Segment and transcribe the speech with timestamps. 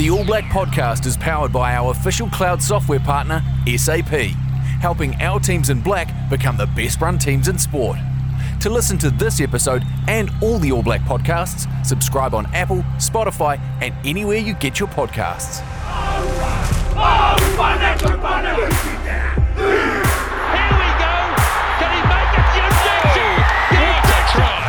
[0.00, 3.42] The All Black podcast is powered by our official cloud software partner,
[3.76, 4.08] SAP,
[4.80, 7.98] helping our teams in black become the best run teams in sport.
[8.60, 13.60] To listen to this episode and all the All Black podcasts, subscribe on Apple, Spotify,
[13.82, 15.60] and anywhere you get your podcasts.
[19.60, 19.68] Here
[20.80, 21.12] we go.
[21.76, 22.48] Can he make it?
[22.56, 22.72] Yes,
[24.08, 24.64] that's right.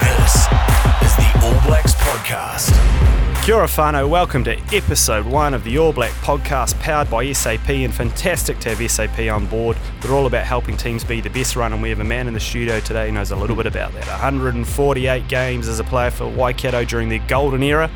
[0.99, 3.20] This is the All Blacks podcast.
[3.43, 7.71] Kia ora whānau, welcome to episode one of the All Black podcast powered by SAP
[7.71, 9.75] and fantastic to have SAP on board.
[9.99, 12.35] They're all about helping teams be the best run and we have a man in
[12.35, 14.05] the studio today who knows a little bit about that.
[14.05, 17.89] 148 games as a player for Waikato during their golden era.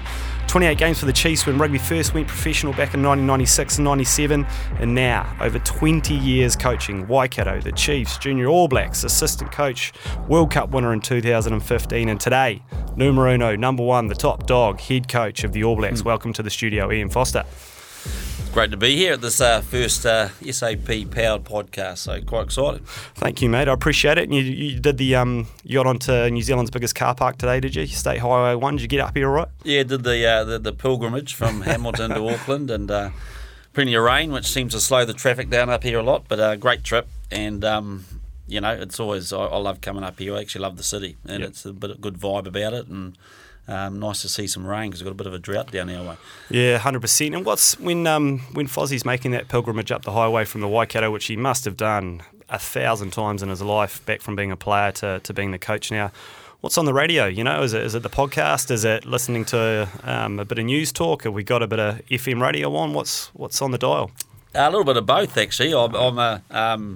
[0.47, 4.45] 28 games for the Chiefs when rugby first went professional back in 1996 and 97,
[4.79, 9.91] and now over 20 years coaching Waikato, the Chiefs, Junior All Blacks, assistant coach,
[10.27, 12.61] World Cup winner in 2015, and today,
[12.95, 16.01] numero uno, number one, the top dog, head coach of the All Blacks.
[16.01, 16.07] Hmm.
[16.07, 17.43] Welcome to the studio, Ian Foster.
[18.55, 21.97] Great to be here at this uh, first uh, SAP powered podcast.
[21.97, 22.87] So quite excited.
[22.87, 23.67] Thank you, mate.
[23.67, 24.29] I appreciate it.
[24.29, 27.59] And you, you did the um, you got onto New Zealand's biggest car park today,
[27.59, 27.85] did you?
[27.85, 28.77] State Highway One.
[28.77, 29.49] Did you get up here all right?
[29.65, 33.09] Yeah, did the uh, the, the pilgrimage from Hamilton to Auckland and uh,
[33.73, 36.23] plenty of rain, which seems to slow the traffic down up here a lot.
[36.29, 38.05] But uh, great trip, and um,
[38.47, 40.33] you know it's always I, I love coming up here.
[40.33, 41.49] I actually love the city, and Yep.
[41.49, 43.17] it's a bit of good vibe about it, and
[43.67, 45.89] um, nice to see some rain because we've got a bit of a drought down
[45.89, 46.17] our way.
[46.49, 47.33] Yeah, hundred percent.
[47.35, 51.11] And what's when um, when Fozzie's making that pilgrimage up the highway from the Waikato,
[51.11, 54.57] which he must have done a thousand times in his life, back from being a
[54.57, 56.11] player to, to being the coach now.
[56.61, 57.25] What's on the radio?
[57.25, 58.71] You know, is it is it the podcast?
[58.71, 61.23] Is it listening to um, a bit of news talk?
[61.23, 62.93] Have we got a bit of FM radio on?
[62.93, 64.11] What's what's on the dial?
[64.55, 65.73] A little bit of both, actually.
[65.73, 66.95] I'm, I'm a, um,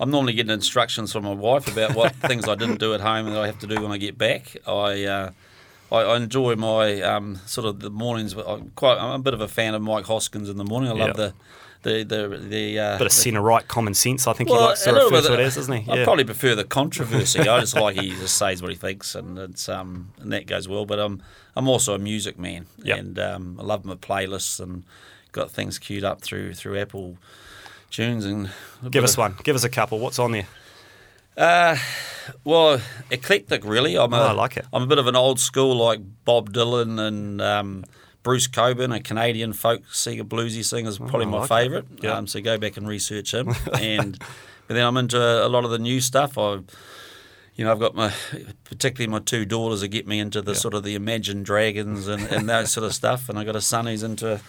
[0.00, 3.26] I'm normally getting instructions from my wife about what things I didn't do at home
[3.26, 4.56] and that I have to do when I get back.
[4.66, 5.30] I, uh,
[5.90, 8.34] I, I enjoy my um, sort of the mornings.
[8.34, 10.90] I'm quite, I'm a bit of a fan of Mike Hosking in the morning.
[10.90, 11.30] I love Yeah.
[11.82, 14.26] the, the, the, the uh, bit of centre right common sense.
[14.26, 15.90] I think he likes to refer to it as, doesn't he?
[15.90, 17.40] I probably prefer the controversy.
[17.40, 20.66] I just like he just says what he thinks, and it's um and that goes
[20.68, 20.84] well.
[20.86, 21.22] But I'm
[21.56, 22.98] I'm also a music man, Yep.
[22.98, 24.82] and um, I love my playlists and
[25.32, 27.16] got things queued up through through Apple
[27.90, 28.50] Tunes and
[28.90, 29.36] Give us of- one.
[29.44, 29.98] Give us a couple.
[30.00, 30.46] What's on there?
[31.38, 31.76] Uh,
[32.44, 33.96] well, eclectic really.
[33.96, 34.66] I'm a, Oh, I like it.
[34.72, 37.84] I'm a bit of an old school like Bob Dylan and um,
[38.24, 41.84] Bruce Cockburn, a Canadian folk singer, bluesy singer, is probably I my like favourite.
[42.02, 42.16] Yeah.
[42.16, 43.48] Um, so go back and research him.
[43.80, 44.18] and
[44.66, 46.36] but then I'm into a lot of the new stuff.
[46.36, 46.58] I,
[47.54, 48.12] you know, I've got my,
[48.64, 52.22] particularly my two daughters that get me into the sort of the Imagine Dragons and,
[52.26, 53.28] and that sort of stuff.
[53.28, 54.40] And I got a son who's into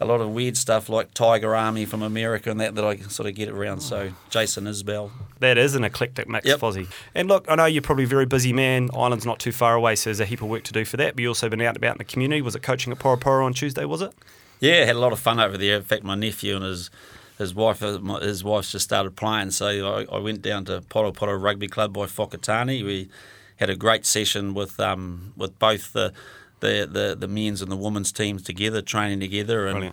[0.00, 3.28] a lot of weird stuff like Tiger Army from America and that that I sort
[3.28, 3.80] of get around.
[3.80, 5.10] So Jason Isbell.
[5.40, 6.60] That is an eclectic mix, Yep.
[6.60, 6.88] Fozzie.
[7.14, 8.90] And look, I know you're probably a very busy man.
[8.94, 11.14] Ireland's not too far away, so there's a heap of work to do for that.
[11.14, 12.42] But you've also been out and about in the community.
[12.42, 13.84] Was it coaching at Poroporo on Tuesday?
[13.84, 14.12] Was it?
[14.60, 15.76] Yeah, had a lot of fun over there.
[15.76, 16.90] In fact, my nephew and his
[17.36, 19.66] his wife uh, his wife's just started playing, so
[20.10, 22.84] I, I went down to Poto Rugby Club by Whakatane.
[22.84, 23.08] We
[23.56, 26.12] had a great session with um with both the
[26.60, 29.92] the the, the men's and the women's teams together, training together, and.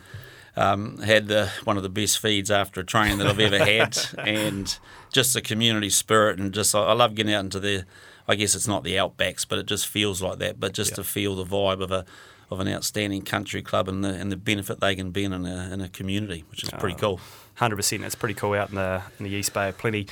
[0.53, 3.97] Um, had the, one of the best feeds after a training that I've ever had,
[4.17, 4.77] and
[5.09, 7.85] just the community spirit, and just I, I love getting out into the.
[8.27, 10.59] I guess it's not the outbacks, but it just feels like that.
[10.59, 12.03] But just to feel the vibe of a
[12.51, 15.73] of an outstanding country club and the and the benefit they can be in a,
[15.73, 17.21] in a community, which is pretty cool.
[17.55, 18.03] Hundred percent.
[18.03, 19.73] It's pretty cool out in the in the East Bay.
[19.77, 20.07] Plenty.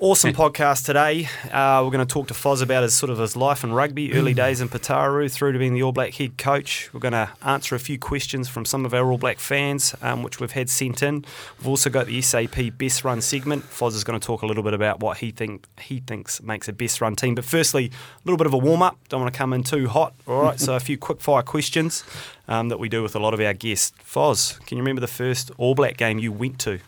[0.00, 1.28] Awesome podcast today.
[1.50, 4.14] Uh, we're going to talk to Foz about his sort of his life in rugby,
[4.14, 6.88] early days in Putaruru, through to being the All Black head coach.
[6.92, 10.22] We're going to answer a few questions from some of our All Black fans, um,
[10.22, 11.24] which we've had sent in.
[11.58, 13.64] We've also got the SAP best run segment.
[13.64, 16.68] Foz is going to talk a little bit about what he think he thinks makes
[16.68, 17.34] a best run team.
[17.34, 18.96] But firstly, a little bit of a warm up.
[19.08, 20.14] Don't want to come in too hot.
[20.28, 22.04] All right, so a few quick fire questions
[22.46, 23.92] um, that we do with a lot of our guests.
[24.04, 26.78] Foz, can you remember the first All Black game you went to?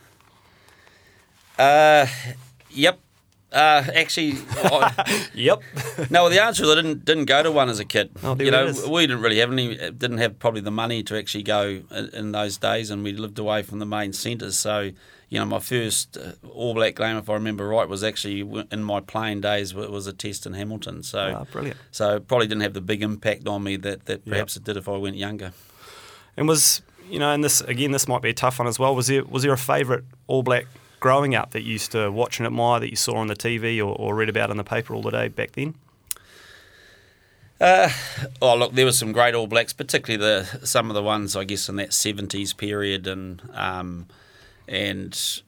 [1.58, 2.06] Uh,
[2.70, 2.98] yep.
[3.52, 5.62] Uh, actually, I, Yep.
[6.08, 6.28] no.
[6.28, 8.10] The answer is I didn't didn't go to one as a kid.
[8.22, 9.74] Oh, you know, we didn't really have any.
[9.76, 13.40] Didn't have probably the money to actually go in, in those days, and we lived
[13.40, 14.56] away from the main centres.
[14.56, 14.92] So,
[15.30, 18.84] you know, my first uh, All Black game, if I remember right, was actually in
[18.84, 19.72] my playing days.
[19.72, 21.02] It Was a test in Hamilton.
[21.02, 21.76] So, Ah, brilliant.
[21.90, 24.76] So it probably didn't have the big impact on me that, that perhaps it did
[24.76, 25.52] if I went younger.
[26.36, 28.94] And was you know, and this again, this might be a tough one as well.
[28.94, 30.66] Was there was there a favourite All Black
[31.00, 33.78] growing up that you used to watch and admire that you saw on the TV
[33.78, 35.74] or, or read about in the paper all the day back then?
[37.60, 37.90] Uh,
[38.40, 41.44] oh, look, there were some great All Blacks, particularly the some of the ones I
[41.44, 44.06] guess in that seventies period, and um,
[44.66, 45.42] and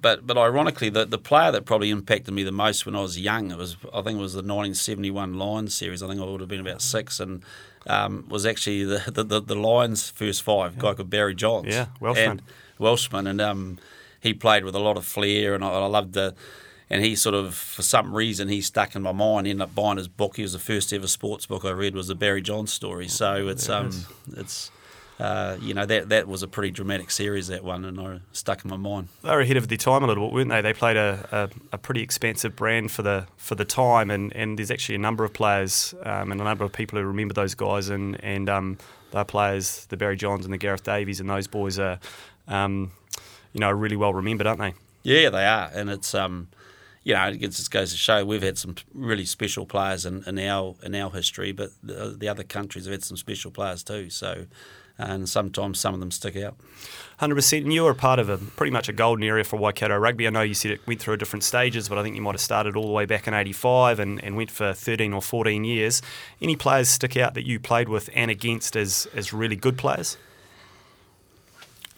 [0.00, 3.18] but but ironically, the the player that probably impacted me the most when I was
[3.18, 6.02] young, it was I think it was the 1971 Lions series.
[6.02, 7.44] I think I would have been about six, and
[7.86, 11.68] um, was actually the, the, the, the Lions' first five, a guy called Barry Johns.
[11.68, 12.30] Yeah, Welshman.
[12.30, 12.42] And
[12.78, 13.78] Welshman, and um,
[14.22, 16.34] he played with a lot of flair, and I, I loved the.
[16.88, 19.46] And he sort of, for some reason, he stuck in my mind.
[19.46, 20.36] Ended up buying his book.
[20.36, 23.08] He was the first ever sports book I read was the Barry Johns story.
[23.08, 23.90] So it's um,
[24.36, 24.70] it's
[25.18, 28.64] uh, you know that that was a pretty dramatic series that one, and I stuck
[28.64, 29.08] in my mind.
[29.22, 30.60] They were ahead of their time a little bit, weren't they?
[30.60, 31.28] They played a,
[31.72, 34.98] a, a pretty expensive brand for the for the time, and, and there's actually a
[34.98, 38.48] number of players um, and a number of people who remember those guys, and and
[38.48, 38.78] um,
[39.12, 42.00] they're players, the Barry Johns and the Gareth Davies, and those boys are,
[42.48, 42.90] um,
[43.52, 44.74] you know, really well remembered, aren't they?
[45.02, 46.48] Yeah, they are, and it's um,
[47.04, 50.38] you know, it just goes to show we've had some really special players in, in
[50.38, 54.08] our in our history, but the, the other countries have had some special players too.
[54.10, 54.46] So,
[54.98, 56.56] and sometimes some of them stick out.
[57.18, 57.64] Hundred percent.
[57.64, 60.28] And you were a part of a pretty much a golden era for Waikato rugby.
[60.28, 62.40] I know you said it went through different stages, but I think you might have
[62.40, 66.02] started all the way back in '85 and, and went for 13 or 14 years.
[66.40, 70.16] Any players stick out that you played with and against as as really good players?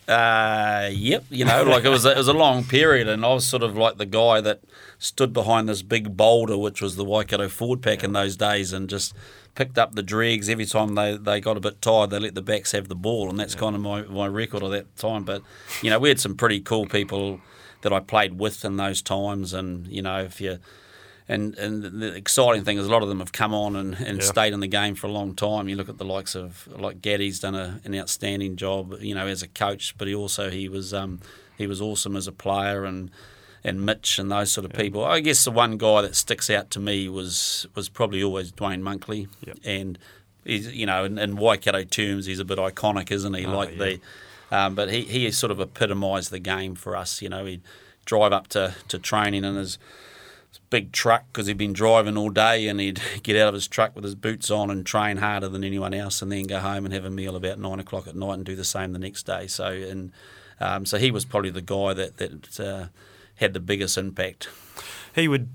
[0.06, 3.32] Uh, yep, you know, like it was a, it was a long period, and I
[3.32, 4.60] was sort of like the guy that
[4.98, 8.88] stood behind this big boulder, which was the Waikato forward pack in those days, and
[8.88, 9.14] just
[9.54, 12.10] picked up the dregs every time they, they got a bit tired.
[12.10, 14.72] They let the backs have the ball, and that's kind of my, my record of
[14.72, 15.24] that time.
[15.24, 15.42] But
[15.80, 17.40] you know, we had some pretty cool people
[17.80, 20.58] that I played with in those times, and you know, if you
[21.28, 24.18] and and the exciting thing is a lot of them have come on and, and
[24.18, 24.24] Yeah.
[24.24, 25.68] stayed in the game for a long time.
[25.68, 29.26] You look at the likes of like Gatty's done a, an outstanding job, you know,
[29.26, 31.20] as a coach, but he also he was um,
[31.56, 33.10] he was awesome as a player and
[33.66, 35.02] and Mitch and those sort of people.
[35.04, 38.82] I guess the one guy that sticks out to me was was probably always Duane
[38.82, 39.58] Monkley, Yep.
[39.64, 39.98] and
[40.44, 43.46] he's you know in, in Waikato terms he's a bit iconic, isn't he?
[43.46, 43.78] Oh, like yeah.
[43.78, 44.00] the
[44.50, 47.22] um, but he, he sort of epitomised the game for us.
[47.22, 47.62] You know, he'd
[48.04, 49.78] drive up to, to training and his
[50.70, 53.94] big truck because he'd been driving all day and he'd get out of his truck
[53.94, 56.94] with his boots on and train harder than anyone else and then go home and
[56.94, 59.46] have a meal about nine o'clock at night and do the same the next day.
[59.46, 60.12] So and
[60.60, 62.86] um, so he was probably the guy that, that uh,
[63.36, 64.48] had the biggest impact.
[65.14, 65.48] He would.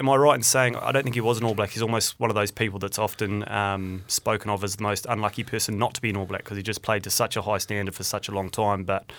[0.00, 1.70] Am I right in saying I don't think he was an All Black?
[1.70, 5.44] He's almost one of those people that's often um, spoken of as the most unlucky
[5.44, 7.58] person not to be an All Black because he just played to such a high
[7.58, 8.84] standard for such a long time.
[8.84, 9.12] But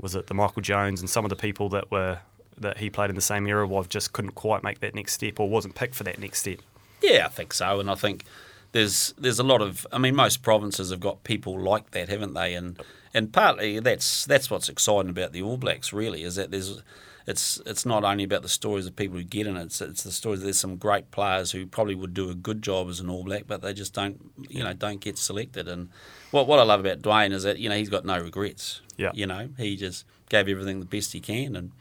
[0.00, 2.20] was it the Michael Jones and some of the people that were
[2.60, 5.40] that he played in the same era with just couldn't quite make that next step
[5.40, 6.60] or wasn't picked for that next step?
[7.02, 8.24] Yeah, I think so, and I think
[8.72, 9.86] there's there's a lot of.
[9.92, 12.54] I mean, most provinces have got people like that, haven't they?
[12.54, 12.80] And
[13.12, 15.92] and partly that's that's what's exciting about the All Blacks.
[15.92, 16.82] Really, is that there's
[17.26, 19.64] it's it's not only about the stories of people who get in it.
[19.64, 20.42] It's, it's the stories.
[20.42, 23.44] There's some great players who probably would do a good job as an All Black,
[23.46, 25.68] but they just don't you know don't get selected.
[25.68, 25.88] And
[26.30, 28.82] what what I love about Duane is that you know he's got no regrets.
[28.96, 29.10] Yeah.
[29.14, 31.72] You know he just gave everything the best he can and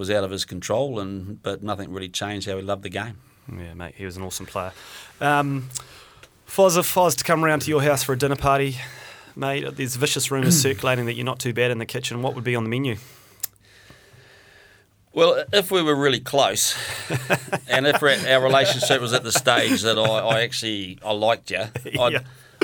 [0.00, 3.18] was out of his control and but nothing really changed how he loved the game.
[3.52, 4.72] Yeah, mate, he was an awesome player.
[5.20, 5.68] Um,
[6.48, 8.78] Foz, if Foz to come around to your house for a dinner party,
[9.36, 12.22] mate, there's vicious rumours circulating that you're not too bad in the kitchen.
[12.22, 12.96] What would be on the menu?
[15.12, 16.76] Well, if we were really close,
[17.68, 21.50] and if our our relationship was at the stage that I, I actually I liked
[21.50, 21.58] you,
[22.00, 22.20] I'd, Yeah.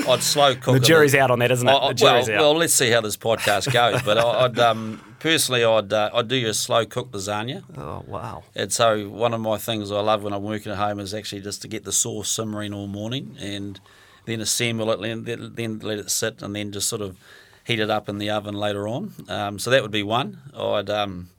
[0.07, 0.73] I'd slow cook.
[0.75, 1.71] The jury's out on that, isn't it?
[1.71, 4.01] I- I- The jury's well, well, let's see how this podcast goes.
[4.01, 7.63] But I- I'd um, personally, I'd uh, I'd do a slow cooked lasagna.
[7.77, 8.43] oh, wow.
[8.55, 11.41] And so one of my things I love when I'm working at home is actually
[11.41, 13.79] just to get the sauce simmering all morning and
[14.25, 17.17] then assemble it, and then, then let it sit, and then just sort of
[17.63, 19.13] heat it up in the oven later on.
[19.29, 20.39] Um, so that would be one.
[20.55, 21.29] I'd um,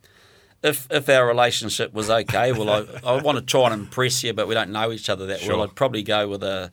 [0.62, 2.84] if if our relationship was okay, well, I,
[3.16, 5.56] I want to try and impress you, but we don't know each other that Sure.
[5.56, 5.64] well.
[5.64, 6.70] I'd probably go with a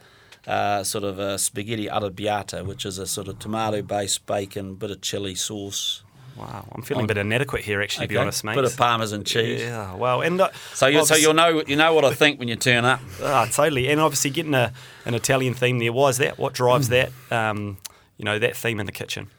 [0.48, 5.02] uh, sort of a spaghetti arrabbiata, which is a sort of tomato-based bacon, bit of
[5.02, 6.04] chili sauce,
[6.36, 6.68] Wow.
[6.74, 8.56] I'm feeling a bit inadequate here, actually, to be honest, mate.
[8.56, 9.62] bit of parmesan cheese.
[9.62, 10.22] Yeah, wow.
[10.22, 12.84] And uh, So you so you'll know you know what I think when you turn
[12.86, 13.00] up.
[13.24, 13.88] Ah, totally.
[13.90, 14.74] And obviously, getting a,
[15.06, 15.94] an Italian theme there.
[15.94, 16.38] Why is that?
[16.38, 17.12] What drives that?
[17.32, 17.78] Um,
[18.18, 19.30] you know, that theme in the kitchen.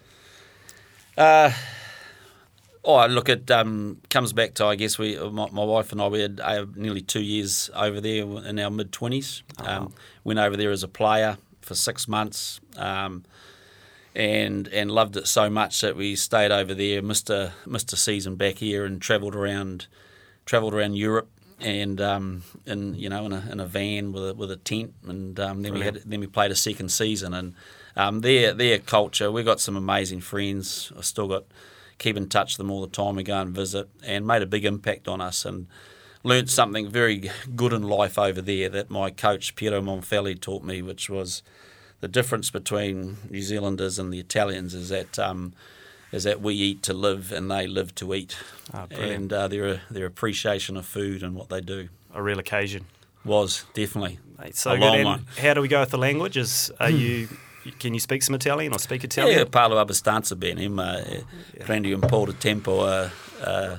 [1.17, 1.51] Uh,
[2.85, 6.09] oh, look, it um, comes back to I guess we, my, my wife and I,
[6.09, 9.43] we had uh, nearly two years over there in our mid twenties.
[9.59, 9.93] Um,
[10.25, 13.25] went over there as a player for six months, um,
[14.17, 18.57] and and loved it so much that we stayed over there, Mister a season back
[18.57, 19.87] here, and travelled around,
[20.47, 21.29] travelled around Europe.
[21.59, 24.95] And um, in you know in a, in a van with a with a tent,
[25.07, 27.55] and um, then we had then we played a second season, and
[27.95, 29.31] um, their their culture.
[29.31, 30.93] We got some amazing friends.
[30.99, 31.45] I still got
[31.99, 33.17] keep in touch with them all the time.
[33.17, 35.67] We go and visit, and made a big impact on us, and
[36.23, 40.83] learnt something very good in life over there that my coach Piero Monfelli taught me,
[40.83, 41.43] which was
[42.01, 45.53] the difference between New Zealanders and the Italians is that um,
[46.13, 48.37] is that we eat to live and they live to eat,
[48.73, 49.13] brilliant.
[49.15, 52.85] and uh, their their appreciation of food and what they do A real occasion.
[53.25, 54.85] was definitely Mate, so a good.
[54.85, 55.27] long one.
[55.41, 56.37] how do we go with the language?
[56.37, 57.29] Is are you
[57.81, 59.39] can you speak some Italian or speak Italian?
[59.39, 61.23] Yeah, parlo abbastanza bene, ma eh,
[61.61, 62.81] prendi un po' di tempo.
[62.81, 63.79] Uh,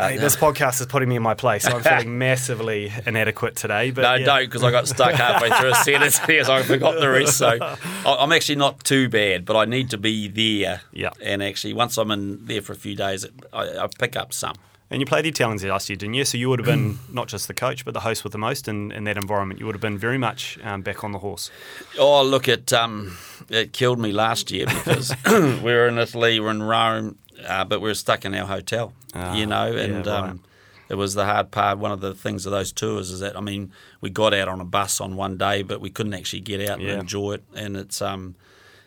[0.00, 3.56] uh, Hey, this podcast is putting me in my place, so I'm feeling massively inadequate
[3.56, 3.90] today.
[3.90, 4.26] But no, yeah.
[4.26, 7.38] don't, because I got stuck halfway through a sentence here, so I forgot the rest.
[7.38, 7.58] So
[8.06, 10.82] I'm actually not too bad, but I need to be there.
[10.92, 11.10] Yeah.
[11.22, 14.54] And actually, once I'm in there for a few days, I, I pick up some.
[14.92, 16.24] And you played the Italians last year, didn't you?
[16.24, 18.66] So you would have been not just the coach, but the host with the most
[18.66, 19.60] in, in that environment.
[19.60, 21.50] You would have been very much um, back on the horse.
[21.96, 23.16] Oh, look, it um,
[23.48, 27.16] it killed me last year because we were in Italy, we we're in Rome,
[27.46, 30.30] uh, but we were stuck in our hotel, Ah, you know, yeah, and right.
[30.30, 30.40] um,
[30.88, 31.78] it was the hard part.
[31.78, 34.60] One of the things of those tours is that I mean, we got out on
[34.60, 36.92] a bus on one day, but we couldn't actually get out Yeah.
[36.92, 38.34] and enjoy it, and it's um.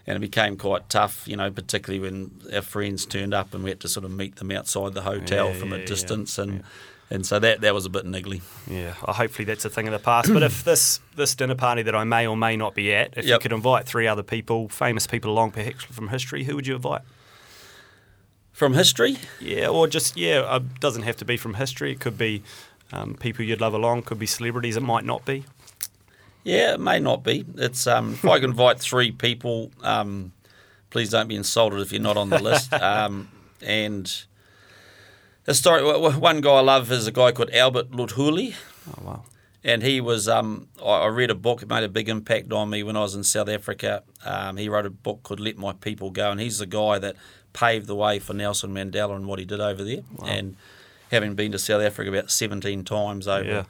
[0.05, 3.69] And it became quite tough, you know, particularly when our friends turned up and we
[3.69, 6.37] had to sort of meet them outside the hotel Yeah, from yeah, a yeah, distance,
[6.37, 6.61] and
[7.09, 8.41] and so that that was a bit niggly.
[8.67, 10.33] Yeah, well, hopefully that's a thing of the past.
[10.33, 13.25] But if this this dinner party that I may or may not be at, if
[13.25, 16.75] you could invite three other people, famous people along, perhaps from history, who would you
[16.75, 17.03] invite?
[18.53, 21.91] From history, Yeah, or just yeah, uh, doesn't have to be from history.
[21.91, 22.43] It could be
[22.91, 24.03] um, people you'd love along.
[24.03, 24.77] Could be celebrities.
[24.77, 25.43] It might not be.
[26.43, 27.45] Yeah, it may not be.
[27.57, 30.33] It's um, if I can invite three people, um,
[30.91, 32.71] please don't be insulted if you're not on the list.
[32.81, 33.29] Um,
[33.61, 34.13] and
[35.47, 35.83] historic,
[36.19, 38.53] one guy I love is a guy called Albert Luthuli,
[38.89, 39.23] Oh wow.
[39.63, 40.27] and he was.
[40.27, 41.61] Um, I, I read a book.
[41.63, 44.03] It made a big impact on me when I was in South Africa.
[44.25, 47.15] Um, he wrote a book called "Let My People Go," and he's the guy that
[47.53, 50.01] paved the way for Nelson Mandela and what he did over there.
[50.25, 50.55] And
[51.11, 53.63] having been to South Africa about 17 times over Yeah.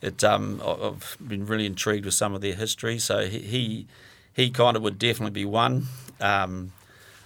[0.00, 2.98] it um, I've been really intrigued with some of their history.
[2.98, 3.86] So he
[4.34, 5.86] he, kind of would definitely be one.
[6.20, 6.72] Um,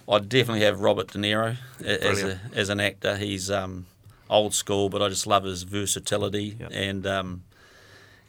[0.09, 3.17] I'd definitely have Robert De Niro as a, as an actor.
[3.17, 3.85] He's um,
[4.29, 6.71] old school, but I just love his versatility Yep.
[6.73, 7.07] and.
[7.07, 7.43] Um,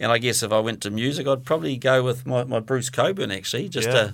[0.00, 2.90] and I guess if I went to music, I'd probably go with my, my Bruce
[2.90, 3.94] Cockburn actually, just Yeah.
[3.96, 4.12] a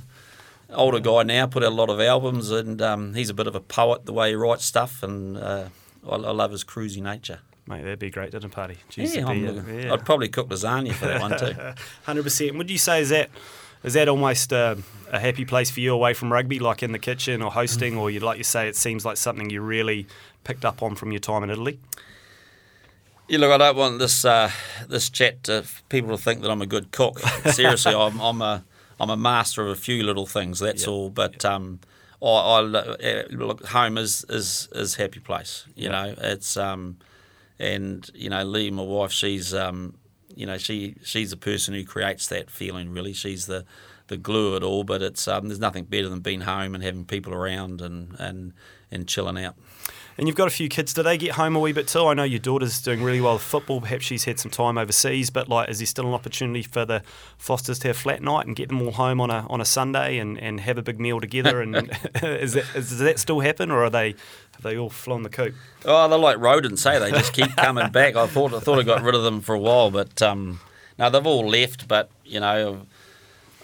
[0.70, 3.54] older guy now, put out a lot of albums, and um, he's a bit of
[3.54, 5.68] a poet the way he writes stuff, and uh,
[6.08, 7.40] I, I love his cruisy nature.
[7.66, 8.78] Mate, that'd be a great dinner party.
[8.90, 9.92] Jeez, Yeah, I'm be, looking- yeah.
[9.92, 11.54] I'd probably cook lasagna for that one too.
[12.04, 12.56] Hundred percent.
[12.56, 13.28] Would you say is that
[13.84, 14.76] is that almost uh,
[15.12, 18.10] a happy place for you away from rugby, like in the kitchen or hosting, or
[18.10, 20.06] you like you say, it seems like something you really
[20.44, 21.78] picked up on from your time in Italy?
[23.28, 24.50] Yeah, look, I don't want this uh,
[24.88, 27.18] this chat to people to think that I'm a good cook.
[27.50, 28.64] Seriously, I'm, I'm a
[29.00, 30.58] I'm a master of a few little things.
[30.60, 30.90] That's Yeah.
[30.92, 31.10] all.
[31.10, 31.80] But um,
[32.22, 35.64] I, I eh, look, home is is is happy place.
[35.76, 36.96] You know, it's um,
[37.58, 39.94] and you know, Lee, my wife, she's um,
[40.34, 42.90] you know, she she's the person who creates that feeling.
[42.90, 43.64] Really, she's the
[44.08, 44.84] the glue of it all.
[44.84, 48.52] But it's um, there's nothing better than being home and having people around and and
[48.90, 49.54] and chilling out.
[50.18, 50.92] And you've got a few kids.
[50.92, 52.04] Do they get home a wee bit too?
[52.04, 53.80] I know your daughter's doing really well with football.
[53.80, 57.04] Perhaps she's had some time overseas, but like, is there still an opportunity for the
[57.38, 60.18] Fosters to have flat night and get them all home on a on a Sunday
[60.18, 61.62] and, and have a big meal together?
[61.62, 61.76] And
[62.22, 64.16] is that is, does that still happen, or are they
[64.54, 65.54] have they all flown the coop?
[65.84, 68.16] Oh, they're like rodents, say They just keep coming back.
[68.16, 70.58] I thought I thought I got rid of them for a while, but um,
[70.98, 71.86] no, they've all left.
[71.86, 72.86] But you know,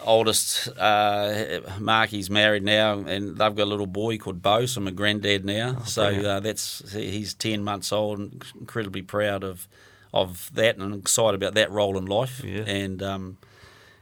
[0.04, 4.66] oldest uh, Marky's married now, and they've got a little boy called Bo.
[4.66, 5.82] So I'm a granddad now.
[5.84, 9.66] so uh, that's he's ten months old, and incredibly proud of
[10.12, 12.42] of that, and excited about that role in life.
[12.44, 12.62] Yeah.
[12.62, 13.38] And um,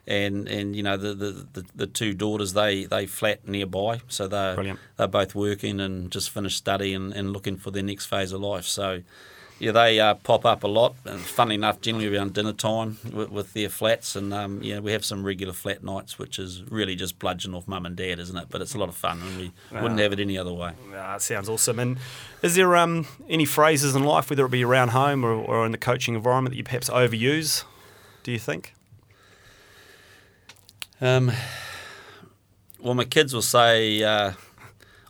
[0.07, 4.27] and and you know the, the, the, the two daughters they they flat nearby, so
[4.27, 4.81] they're Brilliant.
[4.97, 8.41] they're both working and just finished study and, and looking for their next phase of
[8.41, 8.65] life.
[8.65, 9.03] So
[9.63, 13.31] yeah, they uh, pop up a lot, and funnily enough, generally around dinner time with,
[13.31, 16.97] with their flats, and um, yeah, we have some regular flat nights, which is really
[16.97, 18.47] just bludgeon off mum and dad, isn't it?
[18.51, 20.73] But it's a lot of fun, and we wouldn't have it any other way.
[20.97, 21.79] Ah, sounds awesome.
[21.79, 21.99] And
[22.43, 25.71] is there um, any phrases in life, whether it be around home or, or in
[25.71, 27.63] the coaching environment, that you perhaps overuse?
[28.25, 28.75] Do you think?
[31.01, 31.31] Um,
[32.81, 34.33] well, my kids will say uh,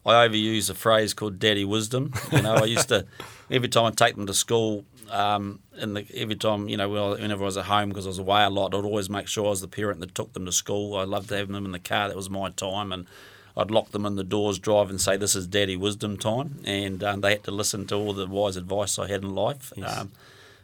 [0.04, 3.06] I overuse a phrase called "daddy wisdom." You know, I used to
[3.52, 4.84] every time I take them to school.
[5.10, 8.18] Um, and the, every time, you know, whenever I was at home because I was
[8.18, 10.52] away a lot, I'd always make sure I was the parent that took them to
[10.52, 10.96] school.
[10.96, 12.08] I loved having them in the car.
[12.08, 13.06] That was my time, and
[13.54, 17.04] I'd lock them in the doors, drive, and say, "This is Daddy wisdom time." And
[17.04, 19.70] um, they had to listen to all the wise advice I had in life.
[19.76, 19.98] Yes.
[19.98, 20.12] Um,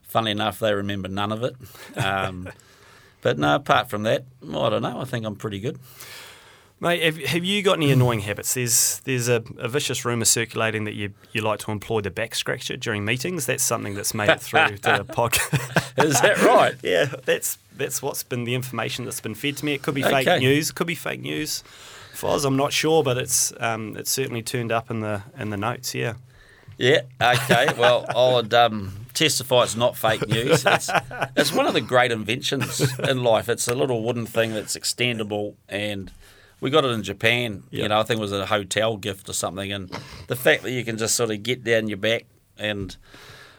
[0.02, 1.54] funnily enough, they remember none of it.
[1.96, 2.48] Um,
[3.20, 4.98] but no, apart from that, I don't know.
[4.98, 5.78] I think I'm pretty good.
[6.80, 8.54] Mate, have, have you got any annoying habits?
[8.54, 12.36] There's there's a, a vicious rumour circulating that you you like to employ the back
[12.36, 13.46] scratcher during meetings.
[13.46, 16.04] That's something that's made it through to the podcast.
[16.04, 16.76] Is that right?
[16.82, 19.74] yeah, that's that's what's been the information that's been fed to me.
[19.74, 20.70] It could be fake news.
[20.70, 21.64] It could be fake news.
[22.14, 25.56] Foz, I'm not sure, but it's um, it's certainly turned up in the in the
[25.56, 25.94] notes.
[25.96, 26.14] Yeah.
[26.76, 27.00] Yeah.
[27.20, 27.70] Okay.
[27.76, 30.64] Well, I'd um, testify it's not fake news.
[30.64, 30.88] It's,
[31.36, 33.48] it's one of the great inventions in life.
[33.48, 36.12] It's a little wooden thing that's extendable, and
[36.60, 37.62] we got it in Japan.
[37.70, 37.82] Yeah.
[37.84, 39.72] You know, I think it was a hotel gift or something.
[39.72, 39.90] And
[40.26, 42.24] the fact that you can just sort of get down your back
[42.56, 42.96] and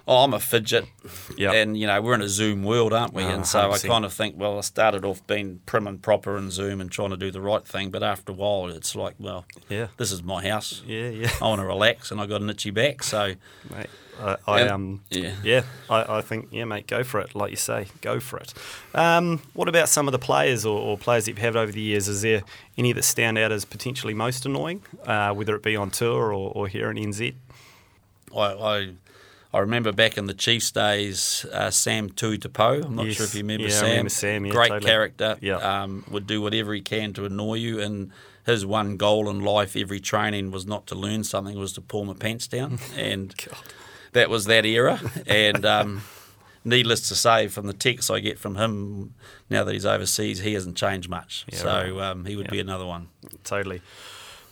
[0.08, 0.86] oh, I'm a fidget.
[1.38, 1.52] Yeah.
[1.52, 3.24] And you know, we're in a Zoom world, aren't we?
[3.24, 3.88] Oh, and so I 100%.
[3.88, 7.12] kind of think, well, I started off being prim and proper in Zoom and trying
[7.12, 9.88] to do the right thing, but after a while, it's like, well, Yeah.
[9.98, 10.82] this is my house.
[10.88, 11.30] Yeah, yeah.
[11.40, 13.36] I want to relax, and I got an itchy back, so
[13.70, 13.88] Mate,
[14.20, 15.34] I, I And- um yeah.
[15.44, 18.54] yeah I, I think yeah mate go for it like you say go for it.
[18.94, 21.82] Um, what about some of the players or, or players that you've had over the
[21.82, 22.08] years?
[22.08, 22.44] Is there
[22.78, 26.52] any that stand out as potentially most annoying, uh, whether it be on tour or,
[26.54, 27.34] or here in NZ?
[28.36, 28.90] I, I
[29.52, 32.86] I remember back in the Chiefs days, uh, Sam Tuitupou.
[32.86, 33.16] I'm not Yes.
[33.16, 33.90] sure if you remember Yeah, I Sam.
[33.90, 34.90] remember Sam, yeah, Great totally.
[34.92, 35.38] character.
[35.42, 35.56] Yeah.
[35.56, 37.80] Um, would do whatever he can to annoy you.
[37.80, 38.12] And
[38.46, 42.06] his one goal in life, every training, was not to learn something, was to pull
[42.06, 42.78] my pants down.
[42.96, 43.34] And
[44.14, 45.00] that was that era.
[45.28, 46.02] And um,
[46.64, 49.14] needless to say, from the texts I get from him
[49.50, 51.46] now that he's overseas, he hasn't changed much.
[51.52, 52.10] Yeah, so right.
[52.12, 53.10] um, he would be another one.
[53.44, 53.82] Totally.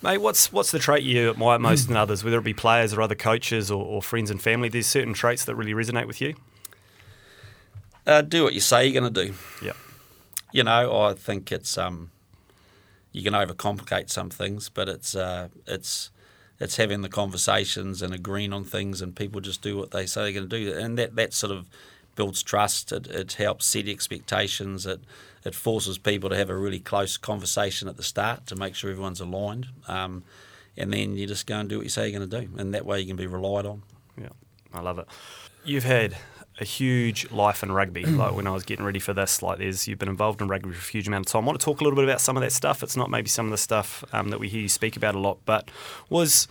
[0.01, 3.01] Mate, what's what's the trait you admire most in others, whether it be players or
[3.01, 4.69] other coaches or, or friends and family?
[4.69, 6.35] There's certain traits that really resonate with you.
[8.05, 9.33] Uh, do what you say you're going to do.
[9.61, 9.73] Yeah.
[10.53, 12.11] you know, I think it's um,
[13.11, 16.11] you can overcomplicate some things, but it's uh, it's
[16.59, 20.23] it's having the conversations and agreeing on things, and people just do what they say
[20.23, 21.67] they're going to do, and that that sort of
[22.15, 22.91] builds trust.
[22.91, 24.85] It, it helps set expectations.
[24.85, 25.01] It
[25.43, 28.91] it forces people to have a really close conversation at the start to make sure
[28.91, 30.23] everyone's aligned, um,
[30.75, 32.73] and then you just go and do what you say you're going to do, and
[32.73, 33.83] that way you can be relied on.
[34.19, 34.29] Yeah,
[34.73, 35.07] I love it.
[35.63, 36.15] You've had
[36.59, 38.05] a huge life in rugby.
[38.05, 40.71] like when I was getting ready for this, like there's you've been involved in rugby
[40.73, 41.43] for a huge amount of time.
[41.43, 42.83] I want to talk a little bit about some of that stuff.
[42.83, 45.19] It's not maybe some of the stuff um, that we hear you speak about a
[45.19, 45.69] lot, but
[46.09, 46.47] was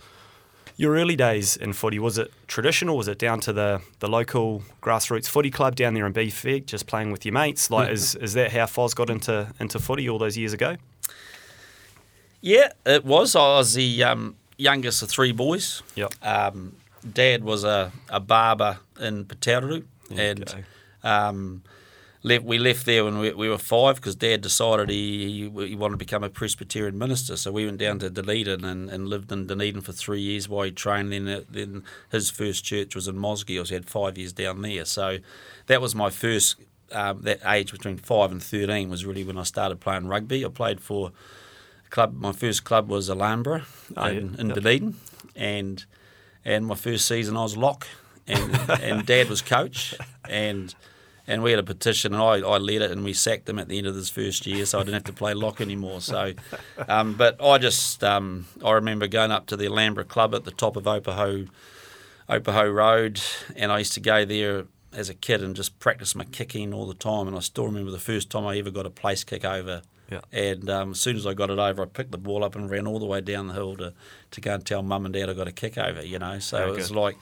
[0.77, 2.95] your early days in footy was it traditional?
[2.95, 6.87] Was it down to the the local grassroots footy club down there in Beefig, just
[6.87, 7.69] playing with your mates?
[7.69, 10.77] Like, is is that how Foz got into into footy all those years ago?
[12.39, 13.35] Yeah, it was.
[13.35, 15.81] I was the um, youngest of three boys.
[15.95, 16.13] Yep.
[16.21, 16.75] Um,
[17.13, 19.83] Dad was a, a barber in Putaruru,
[20.15, 20.63] and
[21.03, 21.63] um,
[22.23, 25.93] left, we left there when we, we were five because Dad decided he, he wanted
[25.93, 27.37] to become a Presbyterian minister.
[27.37, 30.63] So we went down to Dunedin and, and lived in Dunedin for three years while
[30.63, 31.11] he trained.
[31.11, 33.63] Then, uh, then his first church was in Mosgiel.
[33.65, 34.85] So he had five years down there.
[34.85, 35.19] So
[35.67, 36.55] that was my first.
[36.93, 40.45] Um, that age between five and thirteen was really when I started playing rugby.
[40.45, 41.11] I played for
[41.89, 42.13] club.
[42.15, 43.65] My first club was Alhambra
[43.97, 44.11] Oh, yeah.
[44.19, 44.55] in, in Yep.
[44.55, 44.95] Dunedin,
[45.35, 45.85] and
[46.47, 47.85] and my first season I was lock,
[48.25, 49.93] and and Dad was coach,
[50.27, 50.73] and
[51.27, 53.67] and we had a petition, and I, I led it, and we sacked him at
[53.67, 55.99] the end of his first year, so I didn't have to play lock anymore.
[55.99, 56.33] So,
[56.87, 60.51] um, but I just um, I remember going up to the Alhambra club at the
[60.51, 61.49] top of Opoho,
[62.29, 63.21] Opoho Road,
[63.57, 66.87] and I used to go there as a kid and just practice my kicking all
[66.87, 67.27] the time.
[67.27, 69.81] And I still remember the first time I ever got a place kick over.
[70.09, 70.21] Yeah.
[70.31, 72.69] And um, as soon as I got it over, I picked the ball up and
[72.69, 73.93] ran all the way down the hill to,
[74.31, 76.05] to go and tell mum and dad I got a kick over.
[76.05, 76.97] You know, so Very it was good.
[76.97, 77.17] like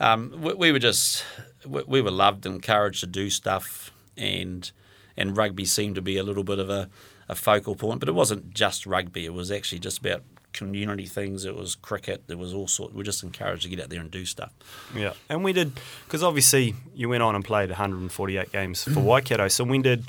[0.00, 1.24] um, we, we were just
[1.66, 4.70] we, we were loved and encouraged to do stuff, and
[5.16, 6.88] and rugby seemed to be a little bit of a,
[7.28, 8.00] a focal point.
[8.00, 11.44] But it wasn't just rugby; it was actually just about community things.
[11.44, 12.24] It was cricket.
[12.26, 12.94] There was all sorts.
[12.94, 14.52] We are just encouraged to get out there and do stuff.
[14.94, 15.72] Yeah, and we did
[16.04, 19.48] because obviously you went on and played 148 games for Waikato.
[19.48, 20.04] So when did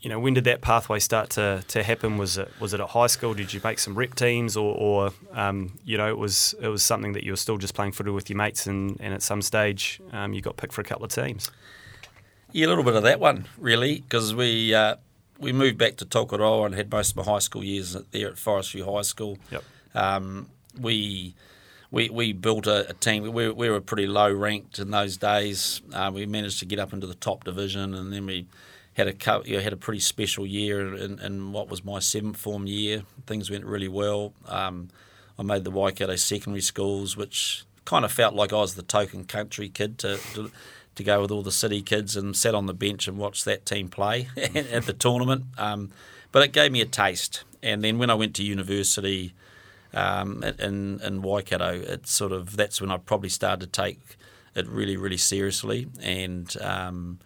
[0.00, 2.16] you know when did that pathway start to, to happen?
[2.16, 3.34] Was it was it at high school?
[3.34, 6.82] Did you make some rep teams, or, or um, you know it was it was
[6.82, 9.42] something that you were still just playing footy with your mates, and, and at some
[9.42, 11.50] stage um, you got picked for a couple of teams.
[12.52, 14.96] Yeah, a little bit of that one, really, because we uh,
[15.38, 18.38] we moved back to Tokoroa and had most of my high school years there at
[18.38, 19.38] Forest View High School.
[19.50, 19.64] Yep.
[19.94, 20.48] Um,
[20.80, 21.34] we
[21.90, 23.22] we we built a, a team.
[23.32, 25.82] We, we were pretty low ranked in those days.
[25.92, 28.46] Uh, we managed to get up into the top division, and then we
[29.00, 32.36] had a you know, had a pretty special year in, in what was my seventh
[32.36, 33.02] form year.
[33.26, 34.32] Things went really well.
[34.46, 34.88] Um,
[35.38, 39.24] I made the Waikato secondary schools, which kind of felt like I was the token
[39.24, 40.50] country kid to, to
[40.96, 43.64] to go with all the city kids and sat on the bench and watched that
[43.64, 45.44] team play at the tournament.
[45.56, 45.92] Um,
[46.30, 47.44] but it gave me a taste.
[47.62, 49.32] And then when I went to university
[49.94, 54.16] um, in in Waikato, it's sort of that's when I probably started to take
[54.54, 56.54] it really really seriously and.
[56.60, 57.18] Um,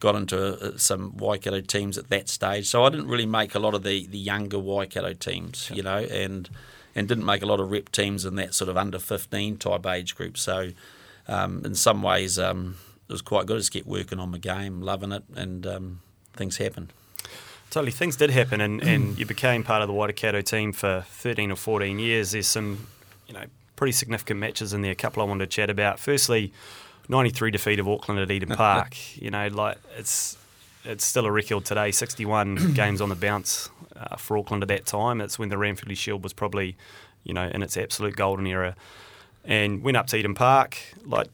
[0.00, 3.58] got into uh, some Waikato teams at that stage, so I didn't really make a
[3.58, 6.48] lot of the, the younger Waikato teams, you know, and
[6.94, 9.86] and didn't make a lot of rep teams in that sort of under fifteen type
[9.86, 10.36] age group.
[10.36, 10.70] So
[11.28, 12.76] um, in some ways, um,
[13.08, 13.56] it was quite good.
[13.56, 16.00] I just kept working on my game, loving it, and um,
[16.34, 16.92] things happened.
[17.70, 21.52] Totally, things did happen, and, and you became part of the Waikato team for 13
[21.52, 22.32] or 14 years.
[22.32, 22.88] There's some,
[23.28, 23.44] you know,
[23.76, 24.92] pretty significant matches in there.
[24.92, 25.98] A couple I wanted to chat about.
[25.98, 26.52] Firstly,
[27.10, 28.96] 93 defeat of Auckland at Eden Park.
[29.16, 30.38] you know, like it's
[30.84, 31.90] it's still a record today.
[31.90, 35.20] 61 games on the bounce uh, for Auckland at that time.
[35.20, 36.76] It's when the Ranfurly Shield was probably,
[37.24, 38.74] you know, in its absolute golden era.
[39.44, 41.28] And went up to Eden Park, like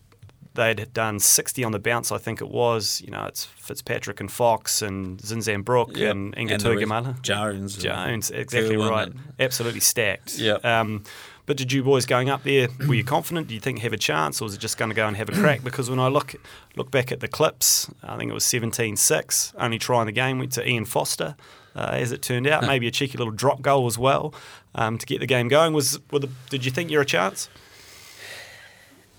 [0.55, 3.01] they'd done 60 on the bounce, I think it was.
[3.05, 6.11] You know, it's Fitzpatrick and Fox and Zinzan Brooke Yep.
[6.13, 9.13] and And the Inga rest- Jones Jones, exactly right.
[9.39, 10.39] Absolutely stacked.
[10.39, 10.65] Yep.
[10.65, 11.05] Um,
[11.47, 13.49] but did you boys going up there, were you confident?
[13.49, 15.29] Do you think have a chance, or was it just going to go and have
[15.29, 15.61] a crack?
[15.65, 16.35] Because when I look
[16.77, 20.53] look back at the clips, I think it was 17-6, only trying the game, went
[20.53, 21.37] to Ian Foster,
[21.75, 22.63] uh, as it turned out.
[22.67, 24.35] Maybe a cheeky little drop goal as well
[24.75, 25.73] um, to get the game going.
[25.73, 27.49] Was were the, Did you think you're a chance?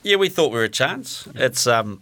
[0.04, 1.28] Yeah, we thought we were a chance.
[1.36, 2.02] It's um,